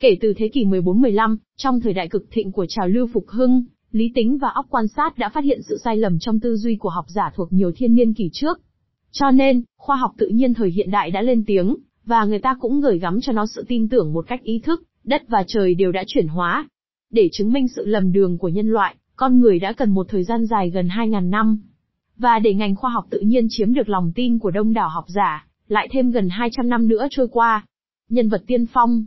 Kể 0.00 0.16
từ 0.20 0.34
thế 0.36 0.48
kỷ 0.48 0.64
14-15, 0.64 1.36
trong 1.56 1.80
thời 1.80 1.92
đại 1.92 2.08
cực 2.08 2.26
thịnh 2.30 2.52
của 2.52 2.66
trào 2.68 2.88
lưu 2.88 3.06
phục 3.12 3.24
hưng, 3.28 3.64
lý 3.92 4.12
tính 4.14 4.38
và 4.38 4.48
óc 4.48 4.66
quan 4.70 4.88
sát 4.88 5.18
đã 5.18 5.28
phát 5.28 5.44
hiện 5.44 5.62
sự 5.62 5.78
sai 5.84 5.96
lầm 5.96 6.18
trong 6.18 6.40
tư 6.40 6.56
duy 6.56 6.76
của 6.76 6.88
học 6.88 7.04
giả 7.08 7.32
thuộc 7.34 7.52
nhiều 7.52 7.72
thiên 7.76 7.94
niên 7.94 8.14
kỷ 8.14 8.30
trước. 8.32 8.60
Cho 9.10 9.30
nên, 9.30 9.62
khoa 9.78 9.96
học 9.96 10.10
tự 10.18 10.28
nhiên 10.28 10.54
thời 10.54 10.70
hiện 10.70 10.90
đại 10.90 11.10
đã 11.10 11.22
lên 11.22 11.44
tiếng, 11.46 11.76
và 12.04 12.24
người 12.24 12.38
ta 12.38 12.56
cũng 12.60 12.80
gửi 12.80 12.98
gắm 12.98 13.20
cho 13.20 13.32
nó 13.32 13.46
sự 13.46 13.64
tin 13.68 13.88
tưởng 13.88 14.12
một 14.12 14.24
cách 14.28 14.42
ý 14.42 14.58
thức, 14.58 14.82
đất 15.04 15.22
và 15.28 15.44
trời 15.46 15.74
đều 15.74 15.92
đã 15.92 16.04
chuyển 16.06 16.28
hóa. 16.28 16.68
Để 17.10 17.28
chứng 17.32 17.52
minh 17.52 17.68
sự 17.68 17.86
lầm 17.86 18.12
đường 18.12 18.38
của 18.38 18.48
nhân 18.48 18.68
loại, 18.68 18.96
con 19.16 19.40
người 19.40 19.58
đã 19.58 19.72
cần 19.72 19.90
một 19.90 20.06
thời 20.08 20.24
gian 20.24 20.46
dài 20.46 20.70
gần 20.70 20.88
2.000 20.88 21.30
năm. 21.30 21.58
Và 22.16 22.38
để 22.38 22.54
ngành 22.54 22.76
khoa 22.76 22.90
học 22.90 23.06
tự 23.10 23.20
nhiên 23.20 23.46
chiếm 23.50 23.74
được 23.74 23.88
lòng 23.88 24.12
tin 24.14 24.38
của 24.38 24.50
đông 24.50 24.72
đảo 24.72 24.88
học 24.88 25.04
giả, 25.08 25.46
lại 25.68 25.88
thêm 25.90 26.10
gần 26.10 26.28
200 26.28 26.68
năm 26.68 26.88
nữa 26.88 27.06
trôi 27.10 27.28
qua. 27.28 27.66
Nhân 28.08 28.28
vật 28.28 28.42
tiên 28.46 28.66
phong 28.72 29.04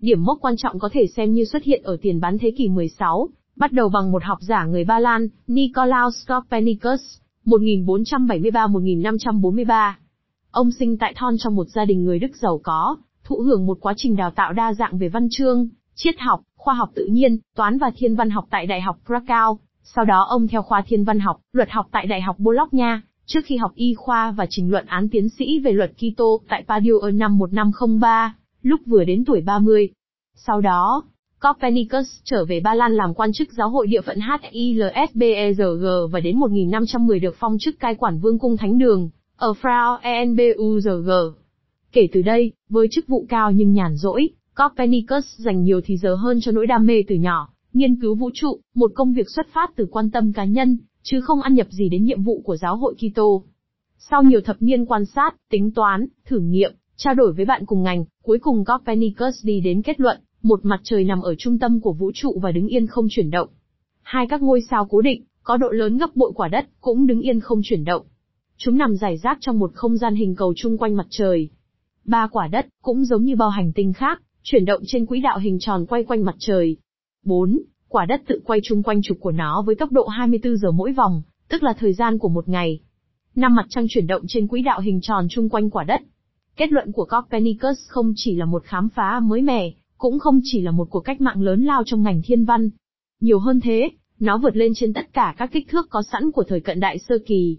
Điểm 0.00 0.24
mốc 0.24 0.38
quan 0.40 0.56
trọng 0.56 0.78
có 0.78 0.88
thể 0.92 1.06
xem 1.06 1.32
như 1.32 1.44
xuất 1.44 1.62
hiện 1.62 1.82
ở 1.82 1.96
tiền 2.02 2.20
bán 2.20 2.38
thế 2.38 2.50
kỷ 2.56 2.68
16, 2.68 3.28
bắt 3.56 3.72
đầu 3.72 3.88
bằng 3.88 4.12
một 4.12 4.24
học 4.24 4.38
giả 4.40 4.64
người 4.64 4.84
Ba 4.84 4.98
Lan, 4.98 5.28
Nicolaus 5.46 6.28
Copernicus, 6.28 7.00
1473-1543. 7.44 9.92
Ông 10.50 10.70
sinh 10.70 10.98
tại 10.98 11.14
Thon 11.16 11.34
trong 11.38 11.56
một 11.56 11.66
gia 11.68 11.84
đình 11.84 12.04
người 12.04 12.18
Đức 12.18 12.36
giàu 12.42 12.60
có, 12.62 12.96
thụ 13.24 13.36
hưởng 13.36 13.66
một 13.66 13.78
quá 13.80 13.94
trình 13.96 14.16
đào 14.16 14.30
tạo 14.30 14.52
đa 14.52 14.72
dạng 14.72 14.98
về 14.98 15.08
văn 15.08 15.28
chương, 15.30 15.68
triết 15.94 16.20
học, 16.20 16.40
khoa 16.56 16.74
học 16.74 16.90
tự 16.94 17.06
nhiên, 17.06 17.38
toán 17.56 17.78
và 17.78 17.90
thiên 17.96 18.16
văn 18.16 18.30
học 18.30 18.46
tại 18.50 18.66
Đại 18.66 18.80
học 18.80 18.98
Krakow. 19.06 19.56
Sau 19.82 20.04
đó 20.04 20.26
ông 20.28 20.48
theo 20.48 20.62
khoa 20.62 20.82
thiên 20.86 21.04
văn 21.04 21.20
học, 21.20 21.40
luật 21.52 21.70
học 21.70 21.86
tại 21.92 22.06
Đại 22.06 22.20
học 22.20 22.38
Bologna, 22.38 23.02
trước 23.26 23.40
khi 23.44 23.56
học 23.56 23.72
y 23.74 23.94
khoa 23.94 24.30
và 24.30 24.46
trình 24.50 24.70
luận 24.70 24.86
án 24.86 25.08
tiến 25.08 25.28
sĩ 25.28 25.58
về 25.58 25.72
luật 25.72 25.92
Kitô 25.96 26.40
tại 26.48 26.64
Padua 26.68 27.10
năm 27.14 27.38
1503, 27.38 28.34
lúc 28.62 28.80
vừa 28.86 29.04
đến 29.04 29.24
tuổi 29.24 29.40
30. 29.40 29.88
Sau 30.34 30.60
đó, 30.60 31.02
Copernicus 31.44 32.06
trở 32.24 32.44
về 32.44 32.60
Ba 32.60 32.74
Lan 32.74 32.92
làm 32.92 33.14
quan 33.14 33.32
chức 33.32 33.52
giáo 33.52 33.70
hội 33.70 33.86
địa 33.86 34.00
phận 34.00 34.18
HILSBERG 34.52 35.84
và 36.12 36.20
đến 36.20 36.38
1510 36.38 37.20
được 37.20 37.34
phong 37.38 37.56
chức 37.60 37.80
cai 37.80 37.94
quản 37.94 38.18
vương 38.18 38.38
cung 38.38 38.56
thánh 38.56 38.78
đường, 38.78 39.10
ở 39.36 39.52
Frau 39.62 39.98
ENBURG. 40.02 41.10
Kể 41.92 42.08
từ 42.12 42.22
đây, 42.22 42.52
với 42.68 42.88
chức 42.90 43.08
vụ 43.08 43.26
cao 43.28 43.50
nhưng 43.50 43.72
nhàn 43.72 43.96
rỗi, 43.96 44.28
Copernicus 44.56 45.24
dành 45.38 45.62
nhiều 45.62 45.80
thì 45.84 45.96
giờ 45.96 46.14
hơn 46.14 46.38
cho 46.40 46.52
nỗi 46.52 46.66
đam 46.66 46.86
mê 46.86 47.02
từ 47.08 47.14
nhỏ, 47.14 47.48
nghiên 47.72 48.00
cứu 48.00 48.14
vũ 48.14 48.30
trụ, 48.34 48.60
một 48.74 48.92
công 48.94 49.12
việc 49.12 49.30
xuất 49.30 49.46
phát 49.52 49.70
từ 49.76 49.86
quan 49.90 50.10
tâm 50.10 50.32
cá 50.32 50.44
nhân, 50.44 50.78
chứ 51.02 51.20
không 51.20 51.42
ăn 51.42 51.54
nhập 51.54 51.66
gì 51.70 51.88
đến 51.88 52.04
nhiệm 52.04 52.22
vụ 52.22 52.42
của 52.44 52.56
giáo 52.56 52.76
hội 52.76 52.94
Kitô. 52.94 53.42
Sau 53.98 54.22
nhiều 54.22 54.40
thập 54.40 54.56
niên 54.60 54.86
quan 54.86 55.04
sát, 55.04 55.34
tính 55.50 55.70
toán, 55.72 56.06
thử 56.26 56.38
nghiệm, 56.38 56.72
trao 56.96 57.14
đổi 57.14 57.32
với 57.32 57.44
bạn 57.44 57.66
cùng 57.66 57.82
ngành, 57.82 58.04
cuối 58.22 58.38
cùng 58.38 58.64
Copernicus 58.64 59.44
đi 59.44 59.60
đến 59.60 59.82
kết 59.82 60.00
luận, 60.00 60.18
một 60.44 60.64
mặt 60.64 60.80
trời 60.82 61.04
nằm 61.04 61.20
ở 61.20 61.34
trung 61.34 61.58
tâm 61.58 61.80
của 61.80 61.92
vũ 61.92 62.10
trụ 62.14 62.38
và 62.42 62.52
đứng 62.52 62.66
yên 62.66 62.86
không 62.86 63.06
chuyển 63.10 63.30
động. 63.30 63.48
Hai 64.02 64.26
các 64.26 64.42
ngôi 64.42 64.60
sao 64.70 64.86
cố 64.90 65.00
định, 65.00 65.24
có 65.42 65.56
độ 65.56 65.68
lớn 65.68 65.98
gấp 65.98 66.16
bội 66.16 66.32
quả 66.34 66.48
đất, 66.48 66.66
cũng 66.80 67.06
đứng 67.06 67.20
yên 67.20 67.40
không 67.40 67.60
chuyển 67.64 67.84
động. 67.84 68.02
Chúng 68.56 68.78
nằm 68.78 68.96
rải 68.96 69.16
rác 69.16 69.38
trong 69.40 69.58
một 69.58 69.70
không 69.74 69.96
gian 69.96 70.14
hình 70.14 70.34
cầu 70.34 70.54
chung 70.56 70.78
quanh 70.78 70.96
mặt 70.96 71.06
trời. 71.10 71.48
Ba 72.04 72.26
quả 72.26 72.48
đất, 72.48 72.66
cũng 72.82 73.04
giống 73.04 73.24
như 73.24 73.36
bao 73.36 73.48
hành 73.48 73.72
tinh 73.72 73.92
khác, 73.92 74.22
chuyển 74.42 74.64
động 74.64 74.82
trên 74.86 75.06
quỹ 75.06 75.20
đạo 75.20 75.38
hình 75.38 75.58
tròn 75.60 75.86
quay 75.86 76.04
quanh 76.04 76.24
mặt 76.24 76.36
trời. 76.38 76.76
4. 77.24 77.58
Quả 77.88 78.06
đất 78.06 78.22
tự 78.26 78.40
quay 78.44 78.60
chung 78.62 78.82
quanh 78.82 79.02
trục 79.02 79.20
của 79.20 79.32
nó 79.32 79.62
với 79.62 79.74
tốc 79.74 79.92
độ 79.92 80.06
24 80.06 80.56
giờ 80.56 80.70
mỗi 80.70 80.92
vòng, 80.92 81.22
tức 81.48 81.62
là 81.62 81.72
thời 81.72 81.92
gian 81.92 82.18
của 82.18 82.28
một 82.28 82.48
ngày. 82.48 82.80
Năm 83.34 83.54
mặt 83.54 83.66
trăng 83.68 83.86
chuyển 83.88 84.06
động 84.06 84.22
trên 84.28 84.48
quỹ 84.48 84.62
đạo 84.62 84.80
hình 84.80 85.00
tròn 85.00 85.26
chung 85.30 85.48
quanh 85.48 85.70
quả 85.70 85.84
đất. 85.84 86.00
Kết 86.56 86.72
luận 86.72 86.92
của 86.92 87.04
Copernicus 87.04 87.88
không 87.88 88.12
chỉ 88.16 88.34
là 88.36 88.44
một 88.44 88.64
khám 88.64 88.88
phá 88.88 89.20
mới 89.20 89.42
mẻ, 89.42 89.72
cũng 89.98 90.18
không 90.18 90.40
chỉ 90.42 90.60
là 90.60 90.70
một 90.70 90.90
cuộc 90.90 91.00
cách 91.00 91.20
mạng 91.20 91.42
lớn 91.42 91.64
lao 91.64 91.82
trong 91.86 92.02
ngành 92.02 92.22
thiên 92.24 92.44
văn. 92.44 92.70
Nhiều 93.20 93.38
hơn 93.38 93.60
thế, 93.60 93.90
nó 94.20 94.38
vượt 94.38 94.56
lên 94.56 94.72
trên 94.74 94.92
tất 94.92 95.12
cả 95.12 95.34
các 95.38 95.52
kích 95.52 95.68
thước 95.68 95.90
có 95.90 96.02
sẵn 96.12 96.30
của 96.30 96.44
thời 96.44 96.60
cận 96.60 96.80
đại 96.80 96.98
sơ 96.98 97.18
kỳ. 97.26 97.58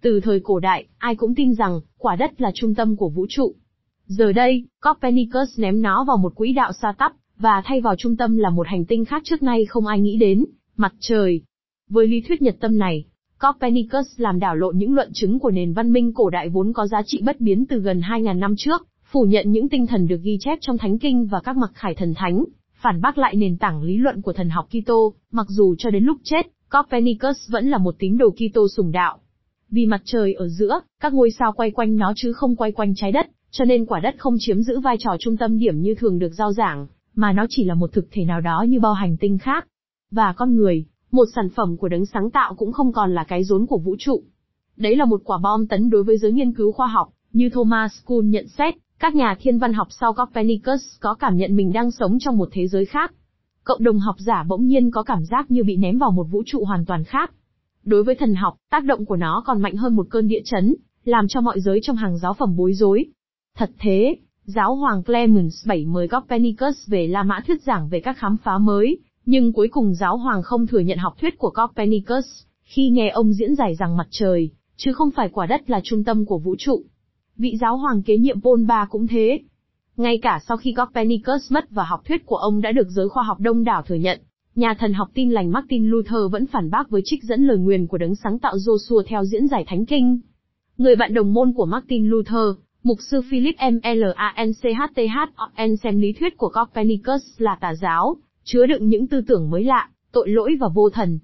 Từ 0.00 0.20
thời 0.20 0.40
cổ 0.40 0.60
đại, 0.60 0.86
ai 0.98 1.14
cũng 1.14 1.34
tin 1.34 1.54
rằng, 1.54 1.80
quả 1.98 2.16
đất 2.16 2.40
là 2.40 2.50
trung 2.54 2.74
tâm 2.74 2.96
của 2.96 3.08
vũ 3.08 3.26
trụ. 3.28 3.54
Giờ 4.06 4.32
đây, 4.32 4.64
Copernicus 4.80 5.58
ném 5.60 5.82
nó 5.82 6.04
vào 6.04 6.16
một 6.16 6.34
quỹ 6.34 6.52
đạo 6.52 6.72
xa 6.72 6.94
tắp, 6.98 7.12
và 7.38 7.62
thay 7.64 7.80
vào 7.80 7.96
trung 7.96 8.16
tâm 8.16 8.36
là 8.36 8.50
một 8.50 8.66
hành 8.66 8.84
tinh 8.84 9.04
khác 9.04 9.22
trước 9.24 9.42
nay 9.42 9.64
không 9.64 9.86
ai 9.86 10.00
nghĩ 10.00 10.16
đến, 10.16 10.44
mặt 10.76 10.94
trời. 11.00 11.40
Với 11.88 12.06
lý 12.06 12.20
thuyết 12.20 12.42
nhật 12.42 12.56
tâm 12.60 12.78
này, 12.78 13.04
Copernicus 13.40 14.06
làm 14.16 14.38
đảo 14.38 14.56
lộn 14.56 14.78
những 14.78 14.94
luận 14.94 15.10
chứng 15.14 15.38
của 15.38 15.50
nền 15.50 15.72
văn 15.72 15.92
minh 15.92 16.12
cổ 16.12 16.30
đại 16.30 16.48
vốn 16.48 16.72
có 16.72 16.86
giá 16.86 17.02
trị 17.06 17.22
bất 17.24 17.40
biến 17.40 17.66
từ 17.66 17.78
gần 17.78 18.00
2.000 18.00 18.38
năm 18.38 18.54
trước, 18.58 18.86
phủ 19.12 19.22
nhận 19.22 19.52
những 19.52 19.68
tinh 19.68 19.86
thần 19.86 20.06
được 20.06 20.20
ghi 20.22 20.38
chép 20.40 20.58
trong 20.60 20.78
thánh 20.78 20.98
kinh 20.98 21.26
và 21.26 21.40
các 21.40 21.56
mặc 21.56 21.70
khải 21.74 21.94
thần 21.94 22.14
thánh, 22.14 22.44
phản 22.82 23.00
bác 23.00 23.18
lại 23.18 23.36
nền 23.36 23.58
tảng 23.58 23.82
lý 23.82 23.96
luận 23.96 24.22
của 24.22 24.32
thần 24.32 24.50
học 24.50 24.68
Kitô, 24.68 25.14
mặc 25.30 25.46
dù 25.48 25.74
cho 25.78 25.90
đến 25.90 26.04
lúc 26.04 26.16
chết, 26.22 26.46
Copernicus 26.70 27.50
vẫn 27.50 27.68
là 27.68 27.78
một 27.78 27.94
tín 27.98 28.18
đồ 28.18 28.30
Kitô 28.30 28.68
sùng 28.68 28.92
đạo. 28.92 29.18
Vì 29.70 29.86
mặt 29.86 30.00
trời 30.04 30.34
ở 30.34 30.48
giữa, 30.48 30.80
các 31.00 31.14
ngôi 31.14 31.30
sao 31.30 31.52
quay 31.52 31.70
quanh 31.70 31.96
nó 31.96 32.12
chứ 32.16 32.32
không 32.32 32.56
quay 32.56 32.72
quanh 32.72 32.94
trái 32.94 33.12
đất, 33.12 33.26
cho 33.50 33.64
nên 33.64 33.86
quả 33.86 34.00
đất 34.00 34.14
không 34.18 34.34
chiếm 34.38 34.62
giữ 34.62 34.80
vai 34.80 34.96
trò 34.98 35.16
trung 35.20 35.36
tâm 35.36 35.58
điểm 35.58 35.80
như 35.80 35.94
thường 35.94 36.18
được 36.18 36.32
giao 36.32 36.52
giảng, 36.52 36.86
mà 37.14 37.32
nó 37.32 37.46
chỉ 37.48 37.64
là 37.64 37.74
một 37.74 37.92
thực 37.92 38.08
thể 38.10 38.24
nào 38.24 38.40
đó 38.40 38.64
như 38.68 38.80
bao 38.80 38.92
hành 38.92 39.16
tinh 39.16 39.38
khác. 39.38 39.66
Và 40.10 40.32
con 40.32 40.56
người, 40.56 40.84
một 41.10 41.24
sản 41.34 41.48
phẩm 41.48 41.76
của 41.76 41.88
đấng 41.88 42.06
sáng 42.06 42.30
tạo 42.30 42.54
cũng 42.54 42.72
không 42.72 42.92
còn 42.92 43.14
là 43.14 43.24
cái 43.24 43.44
rốn 43.44 43.66
của 43.66 43.78
vũ 43.78 43.96
trụ. 43.98 44.22
Đấy 44.76 44.96
là 44.96 45.04
một 45.04 45.20
quả 45.24 45.38
bom 45.42 45.66
tấn 45.66 45.90
đối 45.90 46.04
với 46.04 46.18
giới 46.18 46.32
nghiên 46.32 46.52
cứu 46.52 46.72
khoa 46.72 46.86
học, 46.86 47.08
như 47.32 47.48
Thomas 47.48 47.92
Kuhn 48.04 48.30
nhận 48.30 48.48
xét, 48.48 48.74
các 49.02 49.14
nhà 49.14 49.36
thiên 49.40 49.58
văn 49.58 49.72
học 49.72 49.88
sau 49.90 50.12
Copernicus 50.12 50.80
có 51.00 51.14
cảm 51.14 51.36
nhận 51.36 51.56
mình 51.56 51.72
đang 51.72 51.90
sống 51.90 52.18
trong 52.18 52.38
một 52.38 52.48
thế 52.52 52.68
giới 52.68 52.84
khác. 52.84 53.14
Cộng 53.64 53.84
đồng 53.84 53.98
học 53.98 54.16
giả 54.18 54.44
bỗng 54.48 54.66
nhiên 54.66 54.90
có 54.90 55.02
cảm 55.02 55.24
giác 55.24 55.50
như 55.50 55.64
bị 55.64 55.76
ném 55.76 55.98
vào 55.98 56.10
một 56.10 56.24
vũ 56.24 56.42
trụ 56.46 56.64
hoàn 56.64 56.84
toàn 56.84 57.04
khác. 57.04 57.32
Đối 57.84 58.04
với 58.04 58.14
thần 58.14 58.34
học, 58.34 58.56
tác 58.70 58.84
động 58.84 59.04
của 59.04 59.16
nó 59.16 59.42
còn 59.46 59.62
mạnh 59.62 59.76
hơn 59.76 59.96
một 59.96 60.06
cơn 60.10 60.28
địa 60.28 60.40
chấn, 60.44 60.74
làm 61.04 61.28
cho 61.28 61.40
mọi 61.40 61.60
giới 61.60 61.80
trong 61.82 61.96
hàng 61.96 62.18
giáo 62.18 62.34
phẩm 62.34 62.56
bối 62.56 62.74
rối. 62.74 63.04
Thật 63.56 63.70
thế, 63.78 64.16
giáo 64.44 64.74
hoàng 64.74 65.02
Clemens 65.02 65.66
VII 65.68 65.86
mời 65.86 66.08
Copernicus 66.08 66.88
về 66.88 67.06
La 67.06 67.22
Mã 67.22 67.40
thuyết 67.46 67.62
giảng 67.62 67.88
về 67.88 68.00
các 68.00 68.18
khám 68.18 68.36
phá 68.36 68.58
mới, 68.58 68.98
nhưng 69.26 69.52
cuối 69.52 69.68
cùng 69.68 69.94
giáo 69.94 70.16
hoàng 70.16 70.42
không 70.42 70.66
thừa 70.66 70.80
nhận 70.80 70.98
học 70.98 71.14
thuyết 71.20 71.38
của 71.38 71.50
Copernicus, 71.50 72.24
khi 72.62 72.88
nghe 72.88 73.08
ông 73.08 73.32
diễn 73.32 73.54
giải 73.54 73.74
rằng 73.74 73.96
mặt 73.96 74.06
trời, 74.10 74.50
chứ 74.76 74.92
không 74.92 75.10
phải 75.10 75.28
quả 75.28 75.46
đất 75.46 75.70
là 75.70 75.80
trung 75.84 76.04
tâm 76.04 76.26
của 76.26 76.38
vũ 76.38 76.54
trụ. 76.58 76.82
Vị 77.42 77.56
giáo 77.60 77.76
hoàng 77.76 78.02
kế 78.02 78.16
nhiệm 78.16 78.40
Paul 78.40 78.60
III 78.60 78.86
cũng 78.90 79.06
thế. 79.06 79.40
Ngay 79.96 80.18
cả 80.18 80.38
sau 80.48 80.56
khi 80.56 80.72
Copernicus 80.72 81.52
mất 81.52 81.70
và 81.70 81.84
học 81.84 82.00
thuyết 82.04 82.26
của 82.26 82.36
ông 82.36 82.60
đã 82.60 82.72
được 82.72 82.88
giới 82.88 83.08
khoa 83.08 83.22
học 83.22 83.40
đông 83.40 83.64
đảo 83.64 83.82
thừa 83.82 83.94
nhận, 83.94 84.20
nhà 84.54 84.74
thần 84.74 84.92
học 84.92 85.08
tin 85.14 85.30
lành 85.30 85.50
Martin 85.50 85.86
Luther 85.86 86.32
vẫn 86.32 86.46
phản 86.46 86.70
bác 86.70 86.90
với 86.90 87.02
trích 87.04 87.22
dẫn 87.22 87.46
lời 87.46 87.58
nguyền 87.58 87.86
của 87.86 87.98
đấng 87.98 88.14
sáng 88.14 88.38
tạo 88.38 88.54
Joshua 88.54 89.02
theo 89.06 89.24
diễn 89.24 89.46
giải 89.46 89.64
thánh 89.68 89.86
kinh. 89.86 90.20
Người 90.78 90.96
bạn 90.96 91.14
đồng 91.14 91.34
môn 91.34 91.52
của 91.52 91.66
Martin 91.66 92.06
Luther, 92.06 92.56
mục 92.82 92.98
sư 93.10 93.20
Philip 93.30 93.54
M. 93.72 93.74
L. 93.96 94.04
A. 94.14 94.44
N. 94.44 94.52
C. 94.52 94.64
H. 94.64 94.82
T. 94.94 94.98
H. 94.98 95.42
N. 95.66 95.76
xem 95.76 96.00
lý 96.00 96.12
thuyết 96.12 96.36
của 96.36 96.48
Copernicus 96.48 97.22
là 97.38 97.58
tà 97.60 97.74
giáo, 97.74 98.16
chứa 98.44 98.66
đựng 98.66 98.88
những 98.88 99.08
tư 99.08 99.20
tưởng 99.26 99.50
mới 99.50 99.64
lạ, 99.64 99.88
tội 100.12 100.28
lỗi 100.28 100.56
và 100.60 100.68
vô 100.74 100.90
thần. 100.90 101.18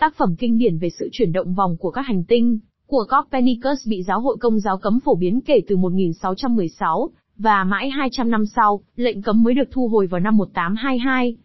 Tác 0.00 0.16
phẩm 0.16 0.36
kinh 0.38 0.58
điển 0.58 0.78
về 0.78 0.88
sự 0.98 1.08
chuyển 1.12 1.32
động 1.32 1.54
vòng 1.54 1.76
của 1.76 1.90
các 1.90 2.02
hành 2.02 2.24
tinh, 2.24 2.58
của 2.86 3.04
Copernicus 3.10 3.88
bị 3.88 4.02
giáo 4.02 4.20
hội 4.20 4.36
công 4.40 4.60
giáo 4.60 4.78
cấm 4.78 5.00
phổ 5.00 5.14
biến 5.14 5.40
kể 5.40 5.60
từ 5.68 5.76
1616, 5.76 7.10
và 7.38 7.64
mãi 7.64 7.90
200 7.90 8.30
năm 8.30 8.46
sau, 8.46 8.80
lệnh 8.96 9.22
cấm 9.22 9.42
mới 9.42 9.54
được 9.54 9.68
thu 9.70 9.88
hồi 9.88 10.06
vào 10.06 10.20
năm 10.20 10.36
1822. 10.36 11.36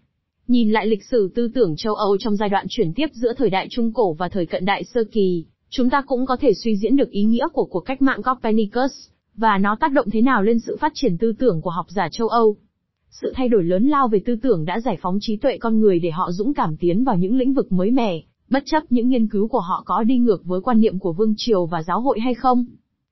Nhìn 0.47 0.71
lại 0.71 0.87
lịch 0.87 1.03
sử 1.03 1.31
tư 1.35 1.51
tưởng 1.55 1.75
châu 1.77 1.95
Âu 1.95 2.17
trong 2.17 2.35
giai 2.35 2.49
đoạn 2.49 2.65
chuyển 2.69 2.93
tiếp 2.93 3.07
giữa 3.13 3.33
thời 3.33 3.49
đại 3.49 3.67
Trung 3.69 3.93
Cổ 3.93 4.13
và 4.13 4.29
thời 4.29 4.45
cận 4.45 4.65
đại 4.65 4.83
sơ 4.83 5.03
kỳ, 5.11 5.45
chúng 5.69 5.89
ta 5.89 6.01
cũng 6.07 6.25
có 6.25 6.37
thể 6.37 6.53
suy 6.53 6.77
diễn 6.77 6.95
được 6.95 7.09
ý 7.09 7.23
nghĩa 7.23 7.47
của 7.53 7.65
cuộc 7.65 7.79
cách 7.79 8.01
mạng 8.01 8.21
Copernicus, 8.23 8.91
và 9.35 9.57
nó 9.57 9.77
tác 9.79 9.91
động 9.91 10.09
thế 10.11 10.21
nào 10.21 10.43
lên 10.43 10.59
sự 10.59 10.77
phát 10.79 10.91
triển 10.95 11.17
tư 11.17 11.33
tưởng 11.39 11.61
của 11.61 11.69
học 11.69 11.85
giả 11.89 12.09
châu 12.11 12.27
Âu. 12.27 12.55
Sự 13.09 13.33
thay 13.35 13.49
đổi 13.49 13.63
lớn 13.63 13.87
lao 13.87 14.07
về 14.07 14.19
tư 14.25 14.35
tưởng 14.41 14.65
đã 14.65 14.79
giải 14.79 14.97
phóng 15.01 15.17
trí 15.21 15.37
tuệ 15.37 15.57
con 15.57 15.79
người 15.79 15.99
để 15.99 16.11
họ 16.11 16.31
dũng 16.31 16.53
cảm 16.53 16.77
tiến 16.77 17.03
vào 17.03 17.17
những 17.17 17.37
lĩnh 17.37 17.53
vực 17.53 17.71
mới 17.71 17.91
mẻ, 17.91 18.21
bất 18.49 18.63
chấp 18.65 18.83
những 18.89 19.09
nghiên 19.09 19.27
cứu 19.27 19.47
của 19.47 19.59
họ 19.59 19.83
có 19.85 20.03
đi 20.03 20.17
ngược 20.17 20.45
với 20.45 20.61
quan 20.61 20.81
niệm 20.81 20.99
của 20.99 21.13
vương 21.13 21.33
triều 21.37 21.65
và 21.65 21.83
giáo 21.83 22.01
hội 22.01 22.19
hay 22.19 22.33
không. 22.33 22.65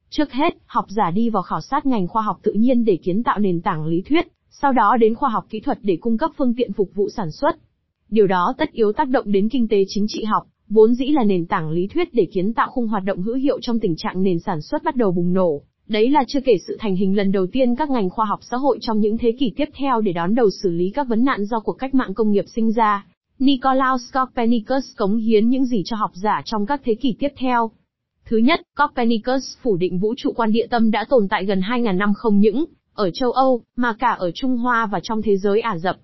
Trước 0.09 0.31
hết, 0.31 0.57
học 0.65 0.85
giả 0.87 1.11
đi 1.11 1.29
vào 1.29 1.43
khảo 1.43 1.61
sát 1.61 1.85
ngành 1.85 2.07
khoa 2.07 2.21
học 2.21 2.39
tự 2.43 2.53
nhiên 2.53 2.85
để 2.85 2.97
kiến 3.03 3.23
tạo 3.23 3.39
nền 3.39 3.61
tảng 3.61 3.85
lý 3.85 4.01
thuyết, 4.01 4.27
sau 4.49 4.73
đó 4.73 4.97
đến 4.99 5.15
khoa 5.15 5.29
học 5.29 5.45
kỹ 5.49 5.59
thuật 5.59 5.79
để 5.81 5.97
cung 6.01 6.17
cấp 6.17 6.31
phương 6.37 6.53
tiện 6.57 6.73
phục 6.73 6.89
vụ 6.95 7.09
sản 7.09 7.31
xuất. 7.31 7.55
Điều 8.09 8.27
đó 8.27 8.53
tất 8.57 8.71
yếu 8.71 8.91
tác 8.91 9.09
động 9.09 9.31
đến 9.31 9.49
kinh 9.49 9.67
tế 9.67 9.83
chính 9.87 10.05
trị 10.07 10.23
học, 10.23 10.43
vốn 10.69 10.93
dĩ 10.93 11.05
là 11.05 11.23
nền 11.23 11.45
tảng 11.45 11.69
lý 11.69 11.87
thuyết 11.87 12.13
để 12.13 12.27
kiến 12.33 12.53
tạo 12.53 12.67
khung 12.71 12.87
hoạt 12.87 13.03
động 13.03 13.21
hữu 13.21 13.35
hiệu 13.35 13.59
trong 13.61 13.79
tình 13.79 13.95
trạng 13.97 14.23
nền 14.23 14.39
sản 14.39 14.61
xuất 14.61 14.83
bắt 14.83 14.95
đầu 14.95 15.11
bùng 15.11 15.33
nổ. 15.33 15.61
Đấy 15.87 16.09
là 16.09 16.23
chưa 16.27 16.39
kể 16.45 16.57
sự 16.67 16.77
thành 16.79 16.95
hình 16.95 17.15
lần 17.15 17.31
đầu 17.31 17.47
tiên 17.51 17.75
các 17.75 17.89
ngành 17.89 18.09
khoa 18.09 18.25
học 18.25 18.39
xã 18.41 18.57
hội 18.57 18.77
trong 18.81 18.99
những 18.99 19.17
thế 19.17 19.31
kỷ 19.39 19.53
tiếp 19.55 19.69
theo 19.77 20.01
để 20.01 20.13
đón 20.13 20.35
đầu 20.35 20.49
xử 20.63 20.69
lý 20.69 20.89
các 20.89 21.07
vấn 21.07 21.25
nạn 21.25 21.45
do 21.45 21.59
cuộc 21.59 21.73
cách 21.73 21.95
mạng 21.95 22.13
công 22.13 22.31
nghiệp 22.31 22.45
sinh 22.55 22.71
ra. 22.71 23.05
Nicolaus 23.39 24.01
Copernicus 24.13 24.83
cống 24.97 25.17
hiến 25.17 25.49
những 25.49 25.65
gì 25.65 25.81
cho 25.85 25.95
học 25.95 26.11
giả 26.13 26.41
trong 26.45 26.65
các 26.65 26.81
thế 26.83 26.95
kỷ 26.95 27.15
tiếp 27.19 27.27
theo. 27.37 27.71
Thứ 28.25 28.37
nhất, 28.37 28.61
Copernicus 28.77 29.57
phủ 29.61 29.77
định 29.77 29.99
vũ 29.99 30.13
trụ 30.17 30.31
quan 30.35 30.51
địa 30.51 30.67
tâm 30.69 30.91
đã 30.91 31.05
tồn 31.09 31.27
tại 31.27 31.45
gần 31.45 31.59
2.000 31.59 31.97
năm 31.97 32.13
không 32.13 32.39
những 32.39 32.65
ở 32.93 33.11
châu 33.11 33.31
Âu, 33.31 33.61
mà 33.75 33.93
cả 33.99 34.11
ở 34.11 34.31
Trung 34.31 34.57
Hoa 34.57 34.85
và 34.85 34.99
trong 35.03 35.21
thế 35.21 35.37
giới 35.37 35.61
Ả 35.61 35.77
Rập. 35.77 35.97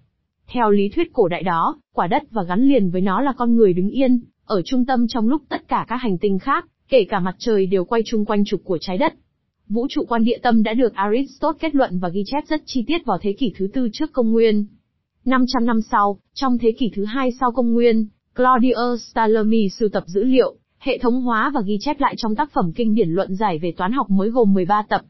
Theo 0.47 0.71
lý 0.71 0.89
thuyết 0.89 1.13
cổ 1.13 1.27
đại 1.27 1.43
đó, 1.43 1.79
quả 1.93 2.07
đất 2.07 2.23
và 2.31 2.43
gắn 2.43 2.69
liền 2.69 2.89
với 2.89 3.01
nó 3.01 3.21
là 3.21 3.33
con 3.37 3.55
người 3.55 3.73
đứng 3.73 3.89
yên, 3.89 4.21
ở 4.45 4.61
trung 4.65 4.85
tâm 4.85 5.07
trong 5.07 5.29
lúc 5.29 5.41
tất 5.49 5.67
cả 5.67 5.85
các 5.87 5.95
hành 5.95 6.17
tinh 6.17 6.39
khác, 6.39 6.65
kể 6.89 7.05
cả 7.09 7.19
mặt 7.19 7.35
trời 7.37 7.65
đều 7.65 7.85
quay 7.85 8.01
chung 8.05 8.25
quanh 8.25 8.45
trục 8.45 8.63
của 8.63 8.77
trái 8.81 8.97
đất. 8.97 9.13
Vũ 9.67 9.87
trụ 9.89 10.05
quan 10.07 10.23
địa 10.23 10.37
tâm 10.43 10.63
đã 10.63 10.73
được 10.73 10.93
Aristotle 10.93 11.57
kết 11.59 11.75
luận 11.75 11.99
và 11.99 12.09
ghi 12.09 12.23
chép 12.25 12.43
rất 12.47 12.61
chi 12.65 12.83
tiết 12.87 13.05
vào 13.05 13.17
thế 13.21 13.33
kỷ 13.33 13.53
thứ 13.57 13.67
tư 13.73 13.89
trước 13.93 14.13
công 14.13 14.31
nguyên. 14.31 14.65
500 15.25 15.65
năm 15.65 15.81
sau, 15.81 16.17
trong 16.33 16.57
thế 16.57 16.71
kỷ 16.71 16.91
thứ 16.95 17.05
hai 17.05 17.31
sau 17.39 17.51
công 17.51 17.73
nguyên, 17.73 18.07
Claudius 18.35 19.13
Ptolemy 19.13 19.69
sưu 19.69 19.89
tập 19.89 20.03
dữ 20.07 20.23
liệu, 20.23 20.55
hệ 20.79 20.97
thống 20.97 21.21
hóa 21.21 21.51
và 21.53 21.61
ghi 21.65 21.77
chép 21.81 21.99
lại 21.99 22.13
trong 22.17 22.35
tác 22.35 22.51
phẩm 22.53 22.71
kinh 22.75 22.95
điển 22.95 23.09
luận 23.09 23.35
giải 23.35 23.59
về 23.59 23.73
toán 23.77 23.91
học 23.91 24.09
mới 24.09 24.29
gồm 24.29 24.53
13 24.53 24.81
tập. 24.89 25.01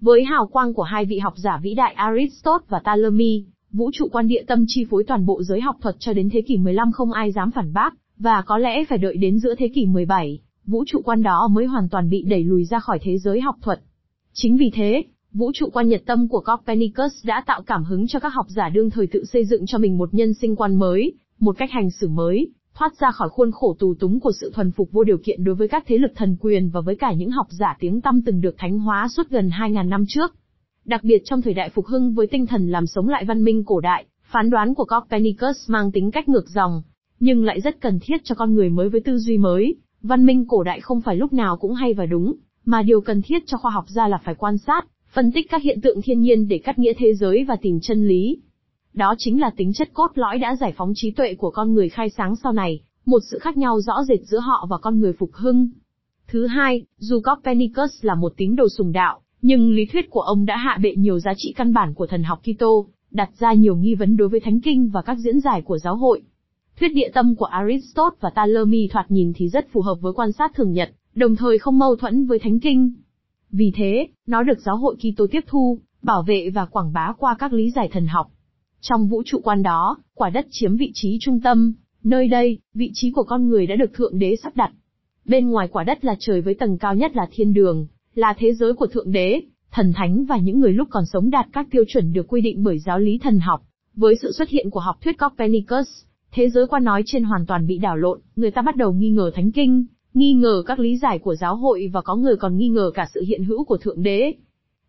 Với 0.00 0.24
hào 0.24 0.46
quang 0.46 0.74
của 0.74 0.82
hai 0.82 1.04
vị 1.04 1.18
học 1.18 1.34
giả 1.36 1.60
vĩ 1.62 1.74
đại 1.74 1.94
Aristotle 1.94 2.66
và 2.68 2.78
Ptolemy, 2.78 3.44
vũ 3.72 3.90
trụ 3.94 4.08
quan 4.12 4.28
địa 4.28 4.42
tâm 4.46 4.64
chi 4.68 4.84
phối 4.90 5.04
toàn 5.04 5.26
bộ 5.26 5.42
giới 5.42 5.60
học 5.60 5.76
thuật 5.80 5.96
cho 5.98 6.12
đến 6.12 6.28
thế 6.32 6.42
kỷ 6.42 6.56
15 6.56 6.92
không 6.92 7.12
ai 7.12 7.32
dám 7.32 7.50
phản 7.50 7.72
bác, 7.72 7.94
và 8.18 8.42
có 8.46 8.58
lẽ 8.58 8.84
phải 8.84 8.98
đợi 8.98 9.16
đến 9.16 9.38
giữa 9.38 9.54
thế 9.54 9.68
kỷ 9.74 9.86
17, 9.86 10.40
vũ 10.66 10.84
trụ 10.86 11.00
quan 11.04 11.22
đó 11.22 11.48
mới 11.52 11.66
hoàn 11.66 11.88
toàn 11.88 12.10
bị 12.10 12.22
đẩy 12.22 12.44
lùi 12.44 12.64
ra 12.64 12.78
khỏi 12.78 12.98
thế 13.02 13.18
giới 13.18 13.40
học 13.40 13.56
thuật. 13.62 13.80
Chính 14.32 14.56
vì 14.56 14.70
thế, 14.74 15.02
vũ 15.34 15.50
trụ 15.54 15.70
quan 15.72 15.88
nhật 15.88 16.02
tâm 16.06 16.28
của 16.28 16.40
Copernicus 16.40 17.12
đã 17.24 17.42
tạo 17.46 17.62
cảm 17.62 17.84
hứng 17.84 18.06
cho 18.06 18.20
các 18.20 18.32
học 18.34 18.46
giả 18.48 18.68
đương 18.68 18.90
thời 18.90 19.06
tự 19.06 19.24
xây 19.24 19.44
dựng 19.44 19.66
cho 19.66 19.78
mình 19.78 19.98
một 19.98 20.14
nhân 20.14 20.34
sinh 20.34 20.56
quan 20.56 20.74
mới, 20.74 21.12
một 21.38 21.58
cách 21.58 21.70
hành 21.70 21.90
xử 21.90 22.08
mới, 22.08 22.52
thoát 22.74 22.92
ra 22.98 23.10
khỏi 23.10 23.28
khuôn 23.28 23.50
khổ 23.52 23.76
tù 23.78 23.94
túng 23.94 24.20
của 24.20 24.32
sự 24.40 24.50
thuần 24.54 24.70
phục 24.70 24.92
vô 24.92 25.04
điều 25.04 25.18
kiện 25.24 25.44
đối 25.44 25.54
với 25.54 25.68
các 25.68 25.84
thế 25.86 25.98
lực 25.98 26.12
thần 26.16 26.36
quyền 26.40 26.70
và 26.70 26.80
với 26.80 26.96
cả 26.96 27.12
những 27.12 27.30
học 27.30 27.46
giả 27.50 27.76
tiếng 27.80 28.00
tăm 28.00 28.22
từng 28.22 28.40
được 28.40 28.54
thánh 28.58 28.78
hóa 28.78 29.08
suốt 29.08 29.30
gần 29.30 29.48
2.000 29.48 29.88
năm 29.88 30.04
trước. 30.08 30.34
Đặc 30.84 31.04
biệt 31.04 31.22
trong 31.24 31.42
thời 31.42 31.54
đại 31.54 31.70
phục 31.70 31.86
hưng 31.86 32.14
với 32.14 32.26
tinh 32.26 32.46
thần 32.46 32.68
làm 32.68 32.86
sống 32.86 33.08
lại 33.08 33.24
văn 33.24 33.44
minh 33.44 33.64
cổ 33.64 33.80
đại, 33.80 34.04
phán 34.22 34.50
đoán 34.50 34.74
của 34.74 34.84
Copernicus 34.84 35.70
mang 35.70 35.92
tính 35.92 36.10
cách 36.10 36.28
ngược 36.28 36.48
dòng, 36.48 36.82
nhưng 37.20 37.44
lại 37.44 37.60
rất 37.60 37.80
cần 37.80 37.98
thiết 38.02 38.24
cho 38.24 38.34
con 38.34 38.54
người 38.54 38.68
mới 38.68 38.88
với 38.88 39.00
tư 39.00 39.18
duy 39.18 39.38
mới. 39.38 39.76
Văn 40.02 40.26
minh 40.26 40.44
cổ 40.48 40.62
đại 40.62 40.80
không 40.80 41.00
phải 41.00 41.16
lúc 41.16 41.32
nào 41.32 41.56
cũng 41.56 41.74
hay 41.74 41.94
và 41.94 42.06
đúng, 42.06 42.34
mà 42.64 42.82
điều 42.82 43.00
cần 43.00 43.22
thiết 43.22 43.46
cho 43.46 43.56
khoa 43.56 43.70
học 43.70 43.84
gia 43.88 44.08
là 44.08 44.18
phải 44.24 44.34
quan 44.34 44.58
sát, 44.58 44.86
phân 45.14 45.32
tích 45.32 45.50
các 45.50 45.62
hiện 45.62 45.80
tượng 45.80 46.02
thiên 46.02 46.20
nhiên 46.20 46.48
để 46.48 46.58
cắt 46.58 46.78
nghĩa 46.78 46.92
thế 46.98 47.14
giới 47.14 47.44
và 47.44 47.56
tìm 47.56 47.80
chân 47.80 48.08
lý. 48.08 48.38
Đó 48.94 49.14
chính 49.18 49.40
là 49.40 49.50
tính 49.56 49.72
chất 49.72 49.90
cốt 49.92 50.10
lõi 50.14 50.38
đã 50.38 50.56
giải 50.56 50.72
phóng 50.76 50.92
trí 50.94 51.10
tuệ 51.10 51.34
của 51.34 51.50
con 51.50 51.74
người 51.74 51.88
khai 51.88 52.10
sáng 52.10 52.36
sau 52.36 52.52
này, 52.52 52.80
một 53.06 53.18
sự 53.30 53.38
khác 53.38 53.56
nhau 53.56 53.80
rõ 53.80 54.04
rệt 54.08 54.20
giữa 54.22 54.38
họ 54.38 54.66
và 54.70 54.78
con 54.78 55.00
người 55.00 55.12
phục 55.12 55.30
hưng. 55.32 55.68
Thứ 56.28 56.46
hai, 56.46 56.82
dù 56.98 57.20
Copernicus 57.20 58.04
là 58.04 58.14
một 58.14 58.32
tín 58.36 58.56
đồ 58.56 58.68
sùng 58.68 58.92
đạo, 58.92 59.20
nhưng 59.42 59.70
lý 59.74 59.86
thuyết 59.86 60.10
của 60.10 60.20
ông 60.20 60.46
đã 60.46 60.56
hạ 60.56 60.78
bệ 60.82 60.94
nhiều 60.96 61.18
giá 61.18 61.32
trị 61.36 61.54
căn 61.56 61.72
bản 61.72 61.94
của 61.94 62.06
thần 62.06 62.22
học 62.22 62.40
Kitô, 62.42 62.86
đặt 63.10 63.30
ra 63.38 63.52
nhiều 63.52 63.76
nghi 63.76 63.94
vấn 63.94 64.16
đối 64.16 64.28
với 64.28 64.40
thánh 64.40 64.60
kinh 64.60 64.88
và 64.88 65.02
các 65.02 65.18
diễn 65.18 65.40
giải 65.40 65.62
của 65.62 65.78
giáo 65.78 65.96
hội. 65.96 66.22
Thuyết 66.80 66.88
địa 66.94 67.08
tâm 67.14 67.34
của 67.36 67.44
Aristotle 67.44 68.18
và 68.20 68.30
Ptolemy 68.30 68.88
thoạt 68.88 69.10
nhìn 69.10 69.32
thì 69.36 69.48
rất 69.48 69.68
phù 69.72 69.80
hợp 69.80 69.94
với 70.00 70.12
quan 70.12 70.32
sát 70.32 70.54
thường 70.54 70.72
nhật, 70.72 70.90
đồng 71.14 71.36
thời 71.36 71.58
không 71.58 71.78
mâu 71.78 71.96
thuẫn 71.96 72.26
với 72.26 72.38
thánh 72.38 72.60
kinh. 72.60 72.92
Vì 73.56 73.72
thế, 73.74 74.08
nó 74.26 74.42
được 74.42 74.60
giáo 74.60 74.76
hội 74.76 74.96
Kitô 74.96 75.26
tiếp 75.26 75.44
thu, 75.46 75.78
bảo 76.02 76.22
vệ 76.22 76.50
và 76.50 76.64
quảng 76.64 76.92
bá 76.92 77.12
qua 77.18 77.36
các 77.38 77.52
lý 77.52 77.70
giải 77.70 77.88
thần 77.92 78.06
học. 78.06 78.26
Trong 78.80 79.08
vũ 79.08 79.22
trụ 79.26 79.40
quan 79.44 79.62
đó, 79.62 79.96
quả 80.14 80.30
đất 80.30 80.46
chiếm 80.50 80.76
vị 80.76 80.90
trí 80.94 81.18
trung 81.20 81.40
tâm, 81.40 81.74
nơi 82.04 82.28
đây, 82.28 82.58
vị 82.74 82.90
trí 82.94 83.10
của 83.10 83.22
con 83.22 83.48
người 83.48 83.66
đã 83.66 83.76
được 83.76 83.92
Thượng 83.94 84.18
Đế 84.18 84.36
sắp 84.42 84.56
đặt. 84.56 84.70
Bên 85.24 85.48
ngoài 85.48 85.68
quả 85.72 85.84
đất 85.84 86.04
là 86.04 86.16
trời 86.18 86.40
với 86.40 86.54
tầng 86.54 86.78
cao 86.78 86.94
nhất 86.94 87.16
là 87.16 87.28
thiên 87.32 87.52
đường, 87.52 87.86
là 88.14 88.34
thế 88.38 88.52
giới 88.54 88.74
của 88.74 88.86
Thượng 88.86 89.12
Đế, 89.12 89.42
thần 89.70 89.92
thánh 89.92 90.24
và 90.24 90.36
những 90.36 90.60
người 90.60 90.72
lúc 90.72 90.88
còn 90.90 91.04
sống 91.12 91.30
đạt 91.30 91.46
các 91.52 91.66
tiêu 91.70 91.84
chuẩn 91.88 92.12
được 92.12 92.26
quy 92.28 92.40
định 92.40 92.62
bởi 92.62 92.78
giáo 92.78 92.98
lý 92.98 93.18
thần 93.18 93.38
học. 93.38 93.62
Với 93.94 94.16
sự 94.22 94.32
xuất 94.32 94.48
hiện 94.48 94.70
của 94.70 94.80
học 94.80 94.96
thuyết 95.00 95.18
Copernicus, 95.18 95.88
thế 96.32 96.50
giới 96.50 96.66
quan 96.66 96.84
nói 96.84 97.02
trên 97.06 97.24
hoàn 97.24 97.46
toàn 97.46 97.66
bị 97.66 97.78
đảo 97.78 97.96
lộn, 97.96 98.20
người 98.36 98.50
ta 98.50 98.62
bắt 98.62 98.76
đầu 98.76 98.92
nghi 98.92 99.10
ngờ 99.10 99.30
thánh 99.34 99.52
kinh, 99.52 99.86
nghi 100.14 100.32
ngờ 100.32 100.62
các 100.66 100.78
lý 100.78 100.96
giải 100.96 101.18
của 101.18 101.34
giáo 101.34 101.56
hội 101.56 101.90
và 101.92 102.00
có 102.00 102.16
người 102.16 102.36
còn 102.36 102.56
nghi 102.56 102.68
ngờ 102.68 102.90
cả 102.94 103.06
sự 103.14 103.22
hiện 103.26 103.44
hữu 103.44 103.64
của 103.64 103.76
Thượng 103.76 104.02
Đế. 104.02 104.34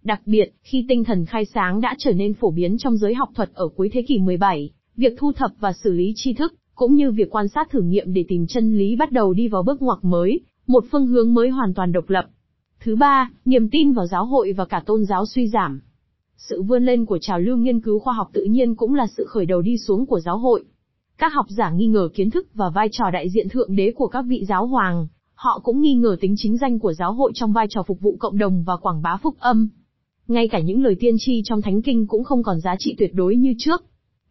Đặc 0.03 0.21
biệt, 0.25 0.53
khi 0.61 0.85
tinh 0.89 1.03
thần 1.03 1.25
khai 1.25 1.45
sáng 1.45 1.81
đã 1.81 1.95
trở 1.97 2.11
nên 2.11 2.33
phổ 2.33 2.51
biến 2.51 2.77
trong 2.77 2.97
giới 2.97 3.13
học 3.13 3.29
thuật 3.35 3.49
ở 3.53 3.67
cuối 3.67 3.89
thế 3.93 4.01
kỷ 4.07 4.19
17, 4.19 4.69
việc 4.97 5.13
thu 5.17 5.31
thập 5.31 5.51
và 5.59 5.73
xử 5.83 5.91
lý 5.91 6.13
tri 6.15 6.33
thức, 6.33 6.53
cũng 6.75 6.95
như 6.95 7.11
việc 7.11 7.29
quan 7.29 7.47
sát 7.47 7.69
thử 7.71 7.81
nghiệm 7.81 8.13
để 8.13 8.25
tìm 8.27 8.47
chân 8.47 8.77
lý 8.77 8.95
bắt 8.95 9.11
đầu 9.11 9.33
đi 9.33 9.47
vào 9.47 9.63
bước 9.63 9.81
ngoặt 9.81 9.99
mới, 10.01 10.39
một 10.67 10.85
phương 10.91 11.07
hướng 11.07 11.33
mới 11.33 11.49
hoàn 11.49 11.73
toàn 11.73 11.91
độc 11.91 12.09
lập. 12.09 12.25
Thứ 12.79 12.95
ba, 12.95 13.31
niềm 13.45 13.69
tin 13.69 13.91
vào 13.91 14.07
giáo 14.07 14.25
hội 14.25 14.53
và 14.53 14.65
cả 14.65 14.83
tôn 14.85 15.05
giáo 15.05 15.25
suy 15.25 15.47
giảm. 15.47 15.81
Sự 16.37 16.61
vươn 16.61 16.85
lên 16.85 17.05
của 17.05 17.17
trào 17.21 17.39
lưu 17.39 17.57
nghiên 17.57 17.81
cứu 17.81 17.99
khoa 17.99 18.13
học 18.13 18.29
tự 18.33 18.43
nhiên 18.43 18.75
cũng 18.75 18.95
là 18.95 19.07
sự 19.17 19.25
khởi 19.27 19.45
đầu 19.45 19.61
đi 19.61 19.77
xuống 19.77 20.05
của 20.05 20.19
giáo 20.19 20.37
hội. 20.37 20.63
Các 21.17 21.33
học 21.33 21.45
giả 21.49 21.69
nghi 21.69 21.87
ngờ 21.87 22.09
kiến 22.13 22.29
thức 22.29 22.47
và 22.53 22.69
vai 22.69 22.89
trò 22.91 23.09
đại 23.13 23.29
diện 23.29 23.49
thượng 23.49 23.75
đế 23.75 23.91
của 23.95 24.07
các 24.07 24.25
vị 24.27 24.45
giáo 24.47 24.67
hoàng, 24.67 25.07
họ 25.35 25.59
cũng 25.63 25.81
nghi 25.81 25.93
ngờ 25.93 26.17
tính 26.21 26.35
chính 26.37 26.57
danh 26.57 26.79
của 26.79 26.93
giáo 26.93 27.13
hội 27.13 27.31
trong 27.35 27.53
vai 27.53 27.67
trò 27.69 27.83
phục 27.83 28.01
vụ 28.01 28.17
cộng 28.19 28.37
đồng 28.37 28.63
và 28.63 28.77
quảng 28.77 29.01
bá 29.01 29.17
phúc 29.17 29.35
âm. 29.39 29.69
Ngay 30.27 30.47
cả 30.47 30.59
những 30.59 30.83
lời 30.83 30.95
tiên 30.99 31.15
tri 31.19 31.41
trong 31.45 31.61
thánh 31.61 31.81
kinh 31.81 32.07
cũng 32.07 32.23
không 32.23 32.43
còn 32.43 32.59
giá 32.59 32.75
trị 32.79 32.95
tuyệt 32.97 33.11
đối 33.13 33.35
như 33.35 33.53
trước. 33.57 33.83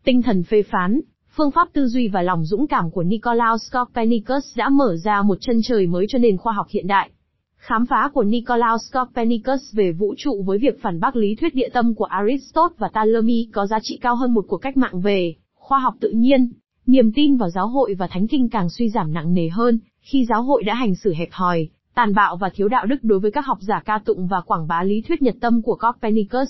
Tinh 0.05 0.23
thần 0.23 0.43
phê 0.43 0.63
phán, 0.63 1.01
phương 1.37 1.51
pháp 1.51 1.69
tư 1.73 1.87
duy 1.87 2.09
và 2.09 2.23
lòng 2.23 2.45
dũng 2.45 2.67
cảm 2.67 2.91
của 2.91 3.03
Nicolaus 3.03 3.73
Copernicus 3.73 4.57
đã 4.57 4.69
mở 4.69 4.97
ra 4.97 5.23
một 5.23 5.39
chân 5.41 5.61
trời 5.65 5.87
mới 5.87 6.07
cho 6.09 6.19
nền 6.19 6.37
khoa 6.37 6.53
học 6.53 6.67
hiện 6.71 6.87
đại. 6.87 7.11
Khám 7.57 7.87
phá 7.87 8.11
của 8.15 8.23
Nicolaus 8.23 8.93
Copernicus 8.93 9.61
về 9.73 9.93
vũ 9.93 10.15
trụ 10.19 10.43
với 10.43 10.59
việc 10.59 10.83
phản 10.83 11.01
bác 11.01 11.17
lý 11.17 11.35
thuyết 11.35 11.55
địa 11.55 11.69
tâm 11.73 11.95
của 11.95 12.05
Aristotle 12.05 12.77
và 12.79 12.89
Ptolemy 12.89 13.49
có 13.53 13.67
giá 13.67 13.79
trị 13.83 13.99
cao 14.03 14.17
hơn 14.17 14.35
một 14.35 14.45
cuộc 14.49 14.59
cách 14.59 14.77
mạng 14.77 15.01
về 15.01 15.35
khoa 15.55 15.79
học 15.79 15.95
tự 16.01 16.11
nhiên. 16.11 16.53
Niềm 16.87 17.13
tin 17.13 17.37
vào 17.37 17.51
giáo 17.51 17.69
hội 17.69 17.95
và 17.95 18.07
thánh 18.07 18.27
kinh 18.27 18.49
càng 18.49 18.69
suy 18.71 18.89
giảm 18.89 19.13
nặng 19.13 19.35
nề 19.35 19.49
hơn, 19.49 19.79
khi 20.05 20.27
giáo 20.29 20.43
hội 20.43 20.63
đã 20.63 20.75
hành 20.75 20.95
xử 20.95 21.15
hẹp 21.15 21.29
hòi, 21.33 21.69
tàn 21.95 22.15
bạo 22.15 22.37
và 22.37 22.51
thiếu 22.55 22.69
đạo 22.69 22.87
đức 22.87 22.97
đối 23.03 23.19
với 23.21 23.31
các 23.31 23.47
học 23.47 23.59
giả 23.61 23.83
ca 23.85 23.99
tụng 23.99 24.27
và 24.27 24.41
quảng 24.41 24.67
bá 24.69 24.83
lý 24.83 25.01
thuyết 25.01 25.23
nhật 25.23 25.35
tâm 25.41 25.63
của 25.63 25.77
Copernicus. 25.77 26.49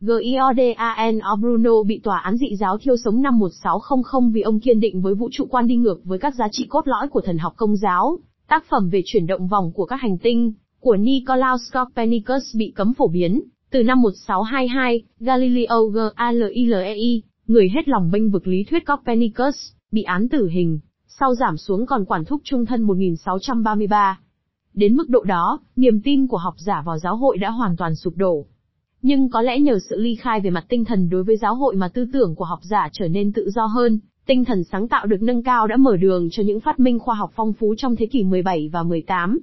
Giordano 0.00 1.36
Bruno 1.40 1.82
bị 1.86 2.00
tòa 2.02 2.18
án 2.18 2.36
dị 2.36 2.56
giáo 2.56 2.78
thiêu 2.78 2.96
sống 3.04 3.22
năm 3.22 3.38
1600 3.38 4.32
vì 4.32 4.40
ông 4.40 4.60
kiên 4.60 4.80
định 4.80 5.02
với 5.02 5.14
vũ 5.14 5.28
trụ 5.32 5.46
quan 5.50 5.66
đi 5.66 5.76
ngược 5.76 6.00
với 6.04 6.18
các 6.18 6.34
giá 6.34 6.48
trị 6.52 6.66
cốt 6.68 6.88
lõi 6.88 7.08
của 7.08 7.20
thần 7.20 7.38
học 7.38 7.52
công 7.56 7.76
giáo. 7.76 8.18
Tác 8.48 8.64
phẩm 8.70 8.88
về 8.88 9.02
chuyển 9.04 9.26
động 9.26 9.48
vòng 9.48 9.72
của 9.72 9.86
các 9.86 10.00
hành 10.00 10.18
tinh 10.18 10.52
của 10.80 10.96
Nicolaus 10.96 11.60
Copernicus 11.72 12.56
bị 12.56 12.72
cấm 12.76 12.94
phổ 12.94 13.08
biến. 13.08 13.42
Từ 13.70 13.82
năm 13.82 14.02
1622, 14.02 15.02
Galileo 15.20 15.86
Galilei, 15.86 17.22
người 17.46 17.70
hết 17.74 17.88
lòng 17.88 18.10
bênh 18.10 18.30
vực 18.30 18.46
lý 18.46 18.64
thuyết 18.64 18.86
Copernicus, 18.86 19.54
bị 19.92 20.02
án 20.02 20.28
tử 20.28 20.48
hình, 20.48 20.80
sau 21.18 21.34
giảm 21.34 21.56
xuống 21.56 21.86
còn 21.86 22.04
quản 22.04 22.24
thúc 22.24 22.40
trung 22.44 22.66
thân 22.66 22.82
1633. 22.82 24.20
Đến 24.74 24.96
mức 24.96 25.08
độ 25.08 25.22
đó, 25.22 25.60
niềm 25.76 26.00
tin 26.04 26.26
của 26.26 26.36
học 26.36 26.54
giả 26.58 26.82
vào 26.86 26.98
giáo 26.98 27.16
hội 27.16 27.38
đã 27.38 27.50
hoàn 27.50 27.76
toàn 27.76 27.94
sụp 27.94 28.16
đổ. 28.16 28.46
Nhưng 29.02 29.30
có 29.30 29.42
lẽ 29.42 29.60
nhờ 29.60 29.78
sự 29.90 29.96
ly 29.98 30.14
khai 30.14 30.40
về 30.40 30.50
mặt 30.50 30.64
tinh 30.68 30.84
thần 30.84 31.08
đối 31.08 31.22
với 31.22 31.36
giáo 31.36 31.54
hội 31.54 31.76
mà 31.76 31.88
tư 31.88 32.06
tưởng 32.12 32.34
của 32.34 32.44
học 32.44 32.58
giả 32.62 32.88
trở 32.92 33.08
nên 33.08 33.32
tự 33.32 33.50
do 33.50 33.66
hơn, 33.66 33.98
tinh 34.26 34.44
thần 34.44 34.64
sáng 34.64 34.88
tạo 34.88 35.06
được 35.06 35.22
nâng 35.22 35.42
cao 35.42 35.66
đã 35.66 35.76
mở 35.76 35.96
đường 35.96 36.28
cho 36.30 36.42
những 36.42 36.60
phát 36.60 36.80
minh 36.80 36.98
khoa 36.98 37.14
học 37.14 37.32
phong 37.34 37.52
phú 37.52 37.74
trong 37.78 37.96
thế 37.96 38.06
kỷ 38.06 38.24
17 38.24 38.68
và 38.72 38.82
18. 38.82 39.38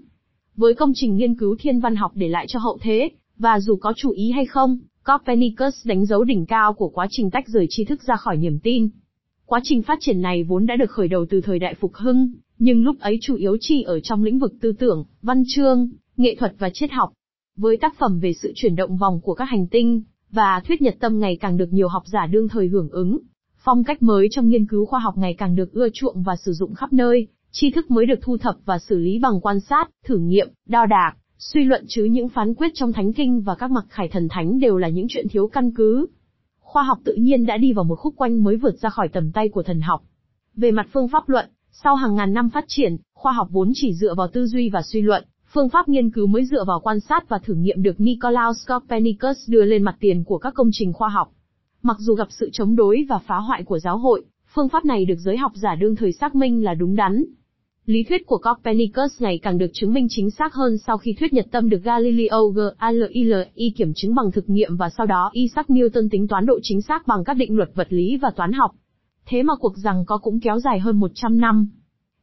với 0.55 0.73
công 0.73 0.91
trình 0.95 1.15
nghiên 1.15 1.35
cứu 1.35 1.55
thiên 1.59 1.79
văn 1.79 1.95
học 1.95 2.11
để 2.15 2.27
lại 2.27 2.45
cho 2.49 2.59
hậu 2.59 2.77
thế, 2.81 3.09
và 3.37 3.59
dù 3.59 3.75
có 3.75 3.93
chủ 3.97 4.11
ý 4.11 4.31
hay 4.31 4.45
không, 4.45 4.79
Copernicus 5.05 5.87
đánh 5.87 6.05
dấu 6.05 6.23
đỉnh 6.23 6.45
cao 6.45 6.73
của 6.73 6.89
quá 6.89 7.07
trình 7.09 7.29
tách 7.29 7.47
rời 7.47 7.65
tri 7.69 7.85
thức 7.85 8.03
ra 8.03 8.15
khỏi 8.15 8.37
niềm 8.37 8.59
tin. 8.59 8.89
Quá 9.49 9.59
trình 9.63 9.81
phát 9.81 9.97
triển 10.01 10.21
này 10.21 10.43
vốn 10.43 10.65
đã 10.65 10.75
được 10.75 10.91
khởi 10.91 11.07
đầu 11.07 11.25
từ 11.29 11.41
thời 11.41 11.59
đại 11.59 11.73
phục 11.73 11.93
hưng, 11.95 12.31
nhưng 12.59 12.83
lúc 12.83 12.99
ấy 12.99 13.17
chủ 13.21 13.35
yếu 13.35 13.57
chỉ 13.59 13.83
ở 13.83 13.99
trong 13.99 14.23
lĩnh 14.23 14.39
vực 14.39 14.53
tư 14.61 14.71
tưởng, 14.79 15.05
văn 15.21 15.43
chương, 15.47 15.89
nghệ 16.17 16.35
thuật 16.39 16.53
và 16.59 16.69
triết 16.73 16.91
học. 16.91 17.13
Với 17.57 17.77
tác 17.77 17.95
phẩm 17.99 18.19
về 18.19 18.33
sự 18.33 18.51
chuyển 18.55 18.75
động 18.75 18.97
vòng 18.97 19.21
của 19.21 19.33
các 19.33 19.45
hành 19.45 19.67
tinh, 19.67 20.01
và 20.31 20.61
thuyết 20.67 20.81
nhật 20.81 20.95
tâm 20.99 21.19
ngày 21.19 21.37
càng 21.39 21.57
được 21.57 21.73
nhiều 21.73 21.87
học 21.87 22.03
giả 22.05 22.27
đương 22.27 22.47
thời 22.47 22.67
hưởng 22.67 22.89
ứng, 22.89 23.19
phong 23.63 23.83
cách 23.83 24.03
mới 24.03 24.27
trong 24.31 24.49
nghiên 24.49 24.65
cứu 24.65 24.85
khoa 24.85 24.99
học 24.99 25.17
ngày 25.17 25.35
càng 25.37 25.55
được 25.55 25.73
ưa 25.73 25.89
chuộng 25.93 26.23
và 26.23 26.35
sử 26.35 26.53
dụng 26.53 26.73
khắp 26.73 26.93
nơi, 26.93 27.27
tri 27.51 27.71
thức 27.71 27.91
mới 27.91 28.05
được 28.05 28.19
thu 28.21 28.37
thập 28.37 28.55
và 28.65 28.79
xử 28.79 28.97
lý 28.97 29.19
bằng 29.19 29.41
quan 29.41 29.59
sát, 29.59 29.89
thử 30.05 30.17
nghiệm, 30.17 30.49
đo 30.67 30.85
đạc, 30.85 31.13
suy 31.37 31.63
luận 31.63 31.85
chứ 31.87 32.03
những 32.03 32.29
phán 32.29 32.53
quyết 32.53 32.71
trong 32.73 32.93
thánh 32.93 33.13
kinh 33.13 33.41
và 33.41 33.55
các 33.55 33.71
mặc 33.71 33.85
khải 33.89 34.07
thần 34.07 34.27
thánh 34.29 34.59
đều 34.59 34.77
là 34.77 34.89
những 34.89 35.07
chuyện 35.09 35.27
thiếu 35.29 35.47
căn 35.47 35.71
cứ. 35.75 36.07
Khoa 36.67 36.83
học 36.83 36.99
tự 37.03 37.13
nhiên 37.13 37.45
đã 37.45 37.57
đi 37.57 37.73
vào 37.73 37.83
một 37.85 37.95
khúc 37.95 38.13
quanh 38.17 38.43
mới 38.43 38.55
vượt 38.55 38.79
ra 38.79 38.89
khỏi 38.89 39.07
tầm 39.07 39.31
tay 39.31 39.49
của 39.49 39.63
thần 39.63 39.81
học. 39.81 40.03
Về 40.55 40.71
mặt 40.71 40.87
phương 40.93 41.07
pháp 41.07 41.29
luận, 41.29 41.49
sau 41.71 41.95
hàng 41.95 42.15
ngàn 42.15 42.33
năm 42.33 42.49
phát 42.49 42.65
triển, 42.67 42.97
khoa 43.13 43.31
học 43.31 43.47
vốn 43.51 43.71
chỉ 43.75 43.93
dựa 43.93 44.13
vào 44.15 44.27
tư 44.27 44.47
duy 44.47 44.69
và 44.69 44.81
suy 44.81 45.01
luận, 45.01 45.25
phương 45.53 45.69
pháp 45.69 45.89
nghiên 45.89 46.11
cứu 46.11 46.27
mới 46.27 46.45
dựa 46.45 46.63
vào 46.63 46.79
quan 46.79 46.99
sát 46.99 47.29
và 47.29 47.39
thử 47.39 47.53
nghiệm 47.53 47.83
được 47.83 47.99
Nicolaus 47.99 48.67
Copernicus 48.67 49.37
đưa 49.47 49.65
lên 49.65 49.83
mặt 49.83 49.95
tiền 49.99 50.23
của 50.23 50.37
các 50.37 50.53
công 50.53 50.69
trình 50.71 50.93
khoa 50.93 51.09
học. 51.09 51.31
Mặc 51.81 51.97
dù 51.99 52.13
gặp 52.13 52.27
sự 52.29 52.49
chống 52.53 52.75
đối 52.75 53.05
và 53.09 53.19
phá 53.19 53.37
hoại 53.37 53.63
của 53.63 53.79
giáo 53.79 53.97
hội, 53.97 54.25
phương 54.53 54.69
pháp 54.69 54.85
này 54.85 55.05
được 55.05 55.19
giới 55.19 55.37
học 55.37 55.51
giả 55.55 55.75
đương 55.75 55.95
thời 55.95 56.11
xác 56.11 56.35
minh 56.35 56.63
là 56.63 56.73
đúng 56.73 56.95
đắn. 56.95 57.23
Lý 57.87 58.03
thuyết 58.03 58.25
của 58.25 58.37
Copernicus 58.37 59.21
ngày 59.21 59.39
càng 59.43 59.57
được 59.57 59.67
chứng 59.73 59.93
minh 59.93 60.07
chính 60.09 60.31
xác 60.31 60.53
hơn 60.53 60.77
sau 60.77 60.97
khi 60.97 61.13
thuyết 61.19 61.33
nhật 61.33 61.45
tâm 61.51 61.69
được 61.69 61.83
Galileo 61.83 62.47
Galilei 62.47 63.73
kiểm 63.77 63.93
chứng 63.95 64.15
bằng 64.15 64.31
thực 64.31 64.49
nghiệm 64.49 64.77
và 64.77 64.89
sau 64.97 65.05
đó 65.05 65.29
Isaac 65.33 65.67
Newton 65.67 66.07
tính 66.11 66.27
toán 66.27 66.45
độ 66.45 66.59
chính 66.61 66.81
xác 66.81 67.07
bằng 67.07 67.23
các 67.23 67.33
định 67.33 67.55
luật 67.55 67.69
vật 67.75 67.87
lý 67.89 68.17
và 68.17 68.31
toán 68.35 68.51
học. 68.51 68.71
Thế 69.25 69.43
mà 69.43 69.53
cuộc 69.59 69.77
rằng 69.77 70.05
có 70.05 70.17
cũng 70.17 70.39
kéo 70.39 70.59
dài 70.59 70.79
hơn 70.79 70.99
100 70.99 71.37
năm. 71.37 71.69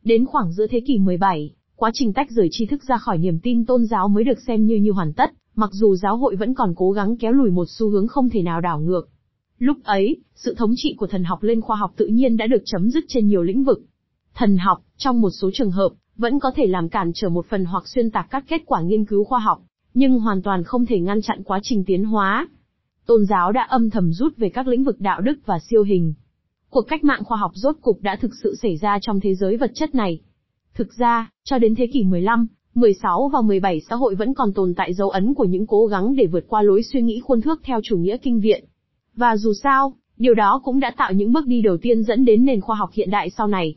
Đến 0.04 0.26
khoảng 0.26 0.52
giữa 0.52 0.66
thế 0.71 0.80
kỷ 0.87 0.99
17, 0.99 1.50
quá 1.76 1.90
trình 1.94 2.12
tách 2.12 2.30
rời 2.30 2.49
tri 2.50 2.66
thức 2.66 2.85
ra 2.88 2.97
khỏi 2.97 3.18
niềm 3.18 3.38
tin 3.42 3.64
tôn 3.66 3.87
giáo 3.87 4.09
mới 4.09 4.25
được 4.25 4.40
xem 4.47 4.66
như 4.66 4.76
như 4.76 4.90
hoàn 4.90 5.12
tất, 5.12 5.30
mặc 5.54 5.71
dù 5.73 5.97
giáo 5.97 6.16
hội 6.16 6.37
vẫn 6.37 6.54
còn 6.54 6.75
cố 6.76 6.90
gắng 6.90 7.16
kéo 7.16 7.33
lùi 7.33 7.50
một 7.50 7.66
xu 7.68 7.90
hướng 7.90 8.09
không 8.09 8.30
thể 8.30 8.42
nào 8.42 8.61
đảo 8.61 8.80
ngược. 8.80 9.09
Lúc 9.59 9.76
ấy, 9.85 10.16
sự 10.35 10.54
thống 10.54 10.73
trị 10.76 10.94
của 10.99 11.06
thần 11.06 11.25
học 11.25 11.42
lên 11.42 11.61
khoa 11.61 11.76
học 11.76 11.92
tự 11.97 12.06
nhiên 12.06 12.37
đã 12.37 12.47
được 12.47 12.62
chấm 12.64 12.90
dứt 12.90 13.04
trên 13.09 13.26
nhiều 13.26 13.42
lĩnh 13.42 13.64
vực. 13.64 13.83
Thần 14.34 14.56
học, 14.56 14.78
trong 14.96 15.20
một 15.20 15.30
số 15.30 15.50
trường 15.54 15.70
hợp, 15.70 15.88
vẫn 16.16 16.38
có 16.38 16.50
thể 16.56 16.66
làm 16.66 16.88
cản 16.88 17.12
trở 17.14 17.28
một 17.28 17.46
phần 17.46 17.64
hoặc 17.64 17.88
xuyên 17.88 18.10
tạc 18.10 18.26
các 18.30 18.44
kết 18.48 18.62
quả 18.66 18.80
nghiên 18.80 19.04
cứu 19.04 19.24
khoa 19.24 19.38
học, 19.38 19.62
nhưng 19.94 20.20
hoàn 20.20 20.42
toàn 20.42 20.64
không 20.64 20.86
thể 20.86 21.00
ngăn 21.00 21.22
chặn 21.22 21.42
quá 21.42 21.60
trình 21.62 21.84
tiến 21.84 22.04
hóa. 22.04 22.48
Tôn 23.06 23.26
giáo 23.26 23.52
đã 23.52 23.62
âm 23.62 23.90
thầm 23.90 24.12
rút 24.12 24.36
về 24.36 24.48
các 24.48 24.66
lĩnh 24.66 24.84
vực 24.84 25.00
đạo 25.00 25.20
đức 25.20 25.38
và 25.46 25.58
siêu 25.58 25.82
hình. 25.82 26.14
Cuộc 26.70 26.82
cách 26.88 27.04
mạng 27.04 27.24
khoa 27.24 27.38
học 27.38 27.50
rốt 27.54 27.76
cục 27.80 28.02
đã 28.02 28.16
thực 28.16 28.30
sự 28.42 28.54
xảy 28.62 28.76
ra 28.76 28.98
trong 29.02 29.20
thế 29.20 29.34
giới 29.34 29.56
vật 29.56 29.70
chất 29.74 29.94
này. 29.94 30.20
Thực 30.74 30.88
ra, 30.98 31.30
cho 31.44 31.58
đến 31.58 31.74
thế 31.74 31.86
kỷ 31.92 32.04
15, 32.04 32.46
16 32.74 33.30
và 33.32 33.40
17 33.40 33.80
xã 33.80 33.96
hội 33.96 34.14
vẫn 34.14 34.34
còn 34.34 34.52
tồn 34.52 34.74
tại 34.74 34.94
dấu 34.94 35.10
ấn 35.10 35.34
của 35.34 35.44
những 35.44 35.66
cố 35.66 35.86
gắng 35.86 36.16
để 36.16 36.26
vượt 36.26 36.44
qua 36.48 36.62
lối 36.62 36.82
suy 36.82 37.02
nghĩ 37.02 37.20
khuôn 37.20 37.40
thước 37.40 37.60
theo 37.62 37.80
chủ 37.82 37.96
nghĩa 37.96 38.16
kinh 38.16 38.40
viện. 38.40 38.64
Và 39.16 39.36
dù 39.36 39.52
sao, 39.62 39.94
điều 40.16 40.34
đó 40.34 40.60
cũng 40.64 40.80
đã 40.80 40.92
tạo 40.96 41.12
những 41.12 41.32
bước 41.32 41.46
đi 41.46 41.62
đầu 41.62 41.76
tiên 41.76 42.02
dẫn 42.02 42.24
đến 42.24 42.44
nền 42.44 42.60
khoa 42.60 42.76
học 42.76 42.90
hiện 42.92 43.10
đại 43.10 43.30
sau 43.30 43.46
này. 43.46 43.76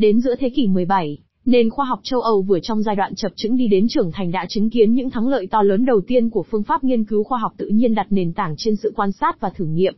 Đến 0.00 0.20
giữa 0.20 0.34
thế 0.38 0.50
kỷ 0.50 0.66
17, 0.66 1.18
nền 1.44 1.70
khoa 1.70 1.84
học 1.84 2.00
châu 2.02 2.20
Âu 2.20 2.42
vừa 2.42 2.58
trong 2.62 2.82
giai 2.82 2.96
đoạn 2.96 3.14
chập 3.14 3.32
chững 3.36 3.56
đi 3.56 3.68
đến 3.68 3.86
trưởng 3.88 4.12
thành 4.12 4.30
đã 4.30 4.46
chứng 4.48 4.70
kiến 4.70 4.94
những 4.94 5.10
thắng 5.10 5.28
lợi 5.28 5.46
to 5.46 5.62
lớn 5.62 5.84
đầu 5.84 6.00
tiên 6.06 6.30
của 6.30 6.42
phương 6.50 6.62
pháp 6.62 6.84
nghiên 6.84 7.04
cứu 7.04 7.24
khoa 7.24 7.38
học 7.38 7.52
tự 7.56 7.66
nhiên 7.66 7.94
đặt 7.94 8.06
nền 8.10 8.32
tảng 8.32 8.54
trên 8.58 8.76
sự 8.76 8.92
quan 8.96 9.12
sát 9.12 9.40
và 9.40 9.50
thử 9.50 9.64
nghiệm. 9.64 9.94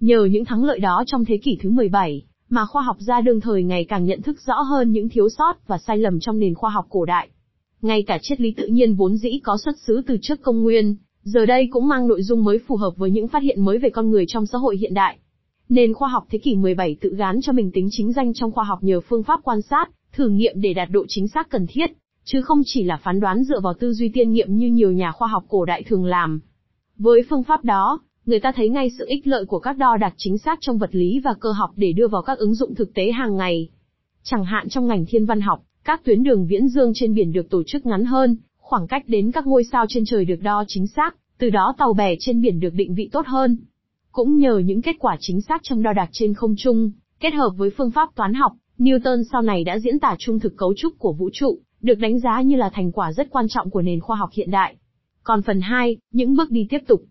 Nhờ 0.00 0.24
những 0.24 0.44
thắng 0.44 0.64
lợi 0.64 0.78
đó 0.78 1.04
trong 1.06 1.24
thế 1.24 1.36
kỷ 1.36 1.58
thứ 1.62 1.70
17, 1.70 2.22
mà 2.48 2.66
khoa 2.66 2.82
học 2.82 2.96
gia 2.98 3.20
đương 3.20 3.40
thời 3.40 3.62
ngày 3.62 3.84
càng 3.84 4.04
nhận 4.04 4.22
thức 4.22 4.40
rõ 4.46 4.54
hơn 4.60 4.92
những 4.92 5.08
thiếu 5.08 5.28
sót 5.28 5.66
và 5.66 5.78
sai 5.78 5.98
lầm 5.98 6.20
trong 6.20 6.38
nền 6.38 6.54
khoa 6.54 6.70
học 6.70 6.86
cổ 6.88 7.04
đại. 7.04 7.28
Ngay 7.82 8.02
cả 8.02 8.18
triết 8.22 8.40
lý 8.40 8.54
tự 8.56 8.66
nhiên 8.66 8.94
vốn 8.94 9.16
dĩ 9.16 9.40
có 9.42 9.56
xuất 9.64 9.78
xứ 9.78 10.02
từ 10.06 10.16
trước 10.22 10.42
công 10.42 10.62
nguyên, 10.62 10.96
giờ 11.22 11.46
đây 11.46 11.68
cũng 11.70 11.88
mang 11.88 12.08
nội 12.08 12.22
dung 12.22 12.44
mới 12.44 12.58
phù 12.58 12.76
hợp 12.76 12.96
với 12.96 13.10
những 13.10 13.28
phát 13.28 13.42
hiện 13.42 13.64
mới 13.64 13.78
về 13.78 13.90
con 13.90 14.10
người 14.10 14.24
trong 14.28 14.46
xã 14.46 14.58
hội 14.58 14.76
hiện 14.76 14.94
đại. 14.94 15.18
Nền 15.70 15.94
khoa 15.94 16.08
học 16.08 16.26
thế 16.30 16.38
kỷ 16.38 16.56
17 16.56 16.96
tự 17.00 17.14
gán 17.14 17.40
cho 17.42 17.52
mình 17.52 17.70
tính 17.70 17.88
chính 17.90 18.12
danh 18.12 18.32
trong 18.34 18.52
khoa 18.52 18.64
học 18.64 18.78
nhờ 18.82 19.00
phương 19.00 19.22
pháp 19.22 19.40
quan 19.42 19.62
sát, 19.62 19.90
thử 20.12 20.28
nghiệm 20.28 20.60
để 20.60 20.74
đạt 20.74 20.88
độ 20.90 21.04
chính 21.08 21.28
xác 21.28 21.50
cần 21.50 21.66
thiết, 21.68 21.90
chứ 22.24 22.42
không 22.42 22.62
chỉ 22.64 22.82
là 22.82 22.96
phán 22.96 23.20
đoán 23.20 23.42
dựa 23.42 23.60
vào 23.60 23.74
tư 23.74 23.92
duy 23.92 24.08
tiên 24.14 24.32
nghiệm 24.32 24.56
như 24.56 24.68
nhiều 24.68 24.92
nhà 24.92 25.12
khoa 25.12 25.28
học 25.28 25.44
cổ 25.48 25.64
đại 25.64 25.82
thường 25.82 26.04
làm. 26.04 26.40
Với 26.98 27.22
phương 27.30 27.42
pháp 27.42 27.64
đó, 27.64 28.00
người 28.26 28.40
ta 28.40 28.52
thấy 28.56 28.68
ngay 28.68 28.90
sự 28.98 29.04
ích 29.08 29.26
lợi 29.26 29.44
của 29.44 29.58
các 29.58 29.76
đo 29.78 29.96
đạc 29.96 30.14
chính 30.16 30.38
xác 30.38 30.58
trong 30.60 30.78
vật 30.78 30.90
lý 30.92 31.20
và 31.24 31.34
cơ 31.40 31.52
học 31.52 31.70
để 31.76 31.92
đưa 31.92 32.08
vào 32.08 32.22
các 32.22 32.38
ứng 32.38 32.54
dụng 32.54 32.74
thực 32.74 32.94
tế 32.94 33.10
hàng 33.10 33.36
ngày. 33.36 33.68
Chẳng 34.22 34.44
hạn 34.44 34.68
trong 34.68 34.86
ngành 34.86 35.04
thiên 35.08 35.26
văn 35.26 35.40
học, 35.40 35.62
các 35.84 36.04
tuyến 36.04 36.22
đường 36.22 36.46
viễn 36.46 36.68
dương 36.68 36.92
trên 36.94 37.14
biển 37.14 37.32
được 37.32 37.50
tổ 37.50 37.62
chức 37.66 37.86
ngắn 37.86 38.04
hơn, 38.04 38.36
khoảng 38.58 38.86
cách 38.86 39.04
đến 39.06 39.32
các 39.32 39.46
ngôi 39.46 39.64
sao 39.64 39.86
trên 39.88 40.04
trời 40.04 40.24
được 40.24 40.42
đo 40.42 40.64
chính 40.68 40.86
xác, 40.86 41.16
từ 41.38 41.50
đó 41.50 41.74
tàu 41.78 41.92
bè 41.92 42.14
trên 42.20 42.40
biển 42.40 42.60
được 42.60 42.74
định 42.74 42.94
vị 42.94 43.08
tốt 43.12 43.26
hơn. 43.26 43.56
Cũng 44.12 44.38
nhờ 44.38 44.58
những 44.58 44.82
kết 44.82 44.96
quả 44.98 45.16
chính 45.20 45.40
xác 45.40 45.60
trong 45.62 45.82
đo 45.82 45.92
đạc 45.92 46.08
trên 46.12 46.34
không 46.34 46.54
trung, 46.58 46.90
kết 47.20 47.34
hợp 47.34 47.50
với 47.56 47.70
phương 47.70 47.90
pháp 47.90 48.08
toán 48.14 48.34
học, 48.34 48.52
Newton 48.78 49.22
sau 49.32 49.42
này 49.42 49.64
đã 49.64 49.78
diễn 49.78 49.98
tả 49.98 50.16
trung 50.18 50.40
thực 50.40 50.56
cấu 50.56 50.74
trúc 50.76 50.98
của 50.98 51.12
vũ 51.12 51.30
trụ, 51.32 51.58
được 51.80 51.94
đánh 51.94 52.18
giá 52.18 52.42
như 52.42 52.56
là 52.56 52.70
thành 52.74 52.92
quả 52.92 53.12
rất 53.12 53.30
quan 53.30 53.46
trọng 53.48 53.70
của 53.70 53.82
nền 53.82 54.00
khoa 54.00 54.16
học 54.16 54.30
hiện 54.32 54.50
đại. 54.50 54.76
Còn 55.22 55.42
phần 55.42 55.60
2, 55.60 55.96
những 56.12 56.36
bước 56.36 56.50
đi 56.50 56.66
tiếp 56.70 56.78
tục, 56.86 57.02